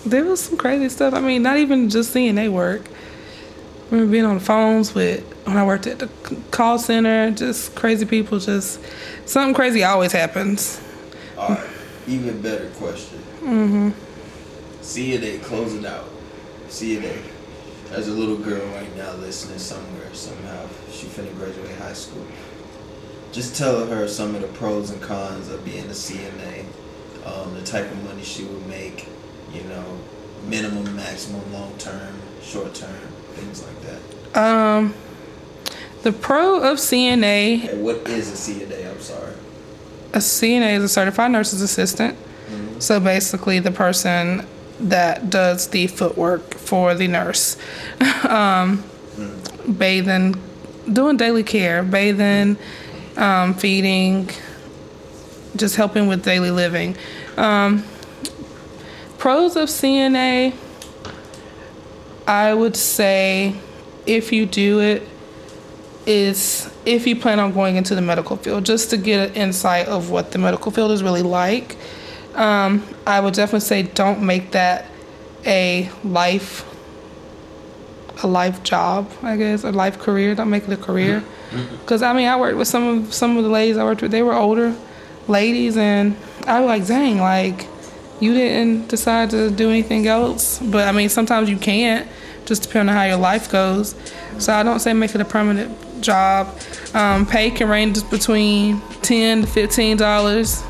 [0.04, 1.14] there was some crazy stuff.
[1.14, 2.82] I mean, not even just seeing they work.
[2.86, 6.10] I remember being on the phones with when I worked at the
[6.50, 8.38] call center, just crazy people.
[8.38, 8.80] Just
[9.24, 10.80] something crazy always happens.
[11.38, 11.66] All right,
[12.06, 13.18] even better question.
[13.40, 13.90] Mm-hmm.
[14.82, 16.08] See you close it out.
[16.68, 17.18] See you day.
[17.90, 20.66] There's a little girl right now listening somewhere, somehow.
[20.90, 22.26] She finna graduate high school.
[23.32, 26.64] Just tell her some of the pros and cons of being a CNA,
[27.24, 29.08] um, the type of money she would make,
[29.52, 29.84] you know,
[30.46, 32.94] minimum, maximum, long term, short term,
[33.34, 33.76] things like
[34.32, 34.40] that.
[34.40, 34.94] Um,
[36.02, 38.90] the pro of CNA, And what is a CNA?
[38.90, 39.32] I'm sorry.
[40.12, 42.16] a CNA is a certified nurse's assistant.
[42.78, 44.46] So basically, the person
[44.78, 47.56] that does the footwork for the nurse,
[48.28, 48.84] um,
[49.76, 50.40] bathing,
[50.90, 52.56] doing daily care, bathing,
[53.16, 54.30] um, feeding,
[55.56, 56.96] just helping with daily living.
[57.36, 57.82] Um,
[59.18, 60.54] pros of CNA,
[62.26, 63.54] I would say,
[64.06, 65.02] if you do it,
[66.06, 69.88] is if you plan on going into the medical field, just to get an insight
[69.88, 71.76] of what the medical field is really like.
[72.34, 74.86] Um, I would definitely say don't make that
[75.44, 76.64] a life
[78.22, 80.34] a life job, I guess, a life career.
[80.34, 81.22] Don't make it a career.
[81.80, 84.10] Because I mean, I worked with some of some of the ladies I worked with.
[84.10, 84.74] They were older
[85.28, 86.16] ladies, and
[86.46, 87.66] I was like, dang, like
[88.20, 90.58] you didn't decide to do anything else.
[90.58, 92.08] But I mean, sometimes you can't,
[92.44, 93.94] just depending on how your life goes.
[94.38, 96.56] So I don't say make it a permanent job.
[96.94, 100.62] Um, pay can range between ten to fifteen dollars.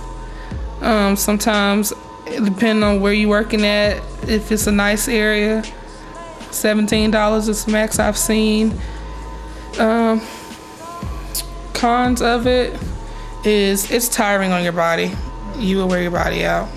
[0.80, 1.92] Um, sometimes,
[2.26, 5.62] depending on where you're working at, if it's a nice area,
[6.50, 8.72] seventeen dollars is max I've seen.
[9.78, 10.20] Um,
[11.74, 12.78] cons of it
[13.44, 15.12] is it's tiring on your body.
[15.56, 16.68] You will wear your body out.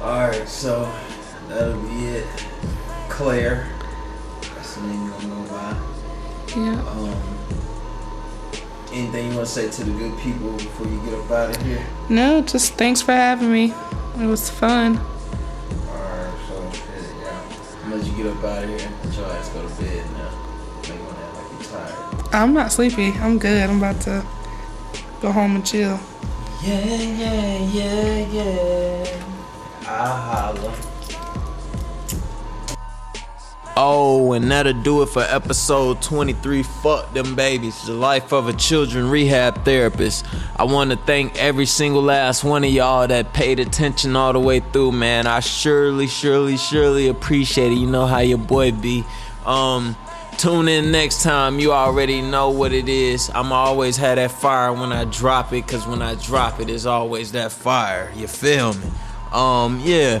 [0.00, 0.92] Alright, so
[1.48, 2.26] that'll be it.
[3.08, 3.68] Claire.
[4.40, 5.76] That's the name you're gonna go by.
[6.56, 6.80] Yeah.
[6.90, 7.14] Um,
[8.92, 11.62] anything you want to say to the good people before you get up out of
[11.62, 11.86] here?
[12.08, 13.72] No, just thanks for having me.
[14.20, 14.98] It was fun.
[14.98, 16.84] Alright, so shit,
[17.20, 17.42] yeah.
[17.84, 18.90] I'm let you get up out of here.
[19.04, 20.30] Let your ass go to bed now.
[20.82, 22.34] Make one act like you're tired.
[22.34, 23.12] I'm not sleepy.
[23.12, 23.70] I'm good.
[23.70, 24.26] I'm about to
[25.20, 26.00] go home and chill.
[26.62, 29.22] Yeah, yeah, yeah, yeah.
[29.86, 30.74] I holla.
[33.78, 36.62] Oh, and that'll do it for episode 23.
[36.62, 37.84] Fuck them babies.
[37.84, 40.24] The life of a children rehab therapist.
[40.56, 44.40] I want to thank every single last one of y'all that paid attention all the
[44.40, 45.26] way through, man.
[45.26, 47.76] I surely, surely, surely appreciate it.
[47.76, 49.04] You know how your boy be.
[49.44, 49.94] Um,
[50.38, 51.58] tune in next time.
[51.58, 53.30] You already know what it is.
[53.34, 56.86] I'm always have that fire when I drop it, cause when I drop it, it's
[56.86, 58.12] always that fire.
[58.14, 58.86] You feel me?
[59.32, 60.20] Um, yeah.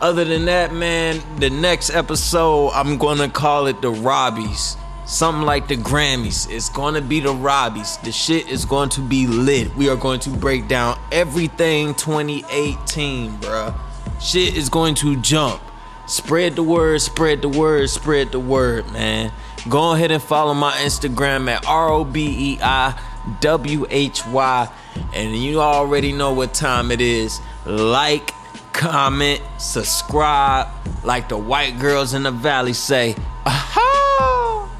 [0.00, 4.76] Other than that, man, the next episode, I'm gonna call it the Robbies.
[5.06, 6.50] Something like the Grammys.
[6.50, 8.02] It's gonna be the Robbies.
[8.02, 9.74] The shit is going to be lit.
[9.76, 13.74] We are going to break down everything 2018, bruh.
[14.20, 15.62] Shit is going to jump.
[16.06, 19.32] Spread the word, spread the word, spread the word, man.
[19.68, 22.98] Go ahead and follow my Instagram at R O B E I
[23.40, 24.68] W H Y.
[25.12, 27.40] And you already know what time it is.
[27.64, 28.30] Like,
[28.72, 30.68] comment, subscribe,
[31.02, 33.16] like the white girls in the valley say.
[33.44, 34.70] Aha!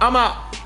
[0.00, 0.59] I'm out.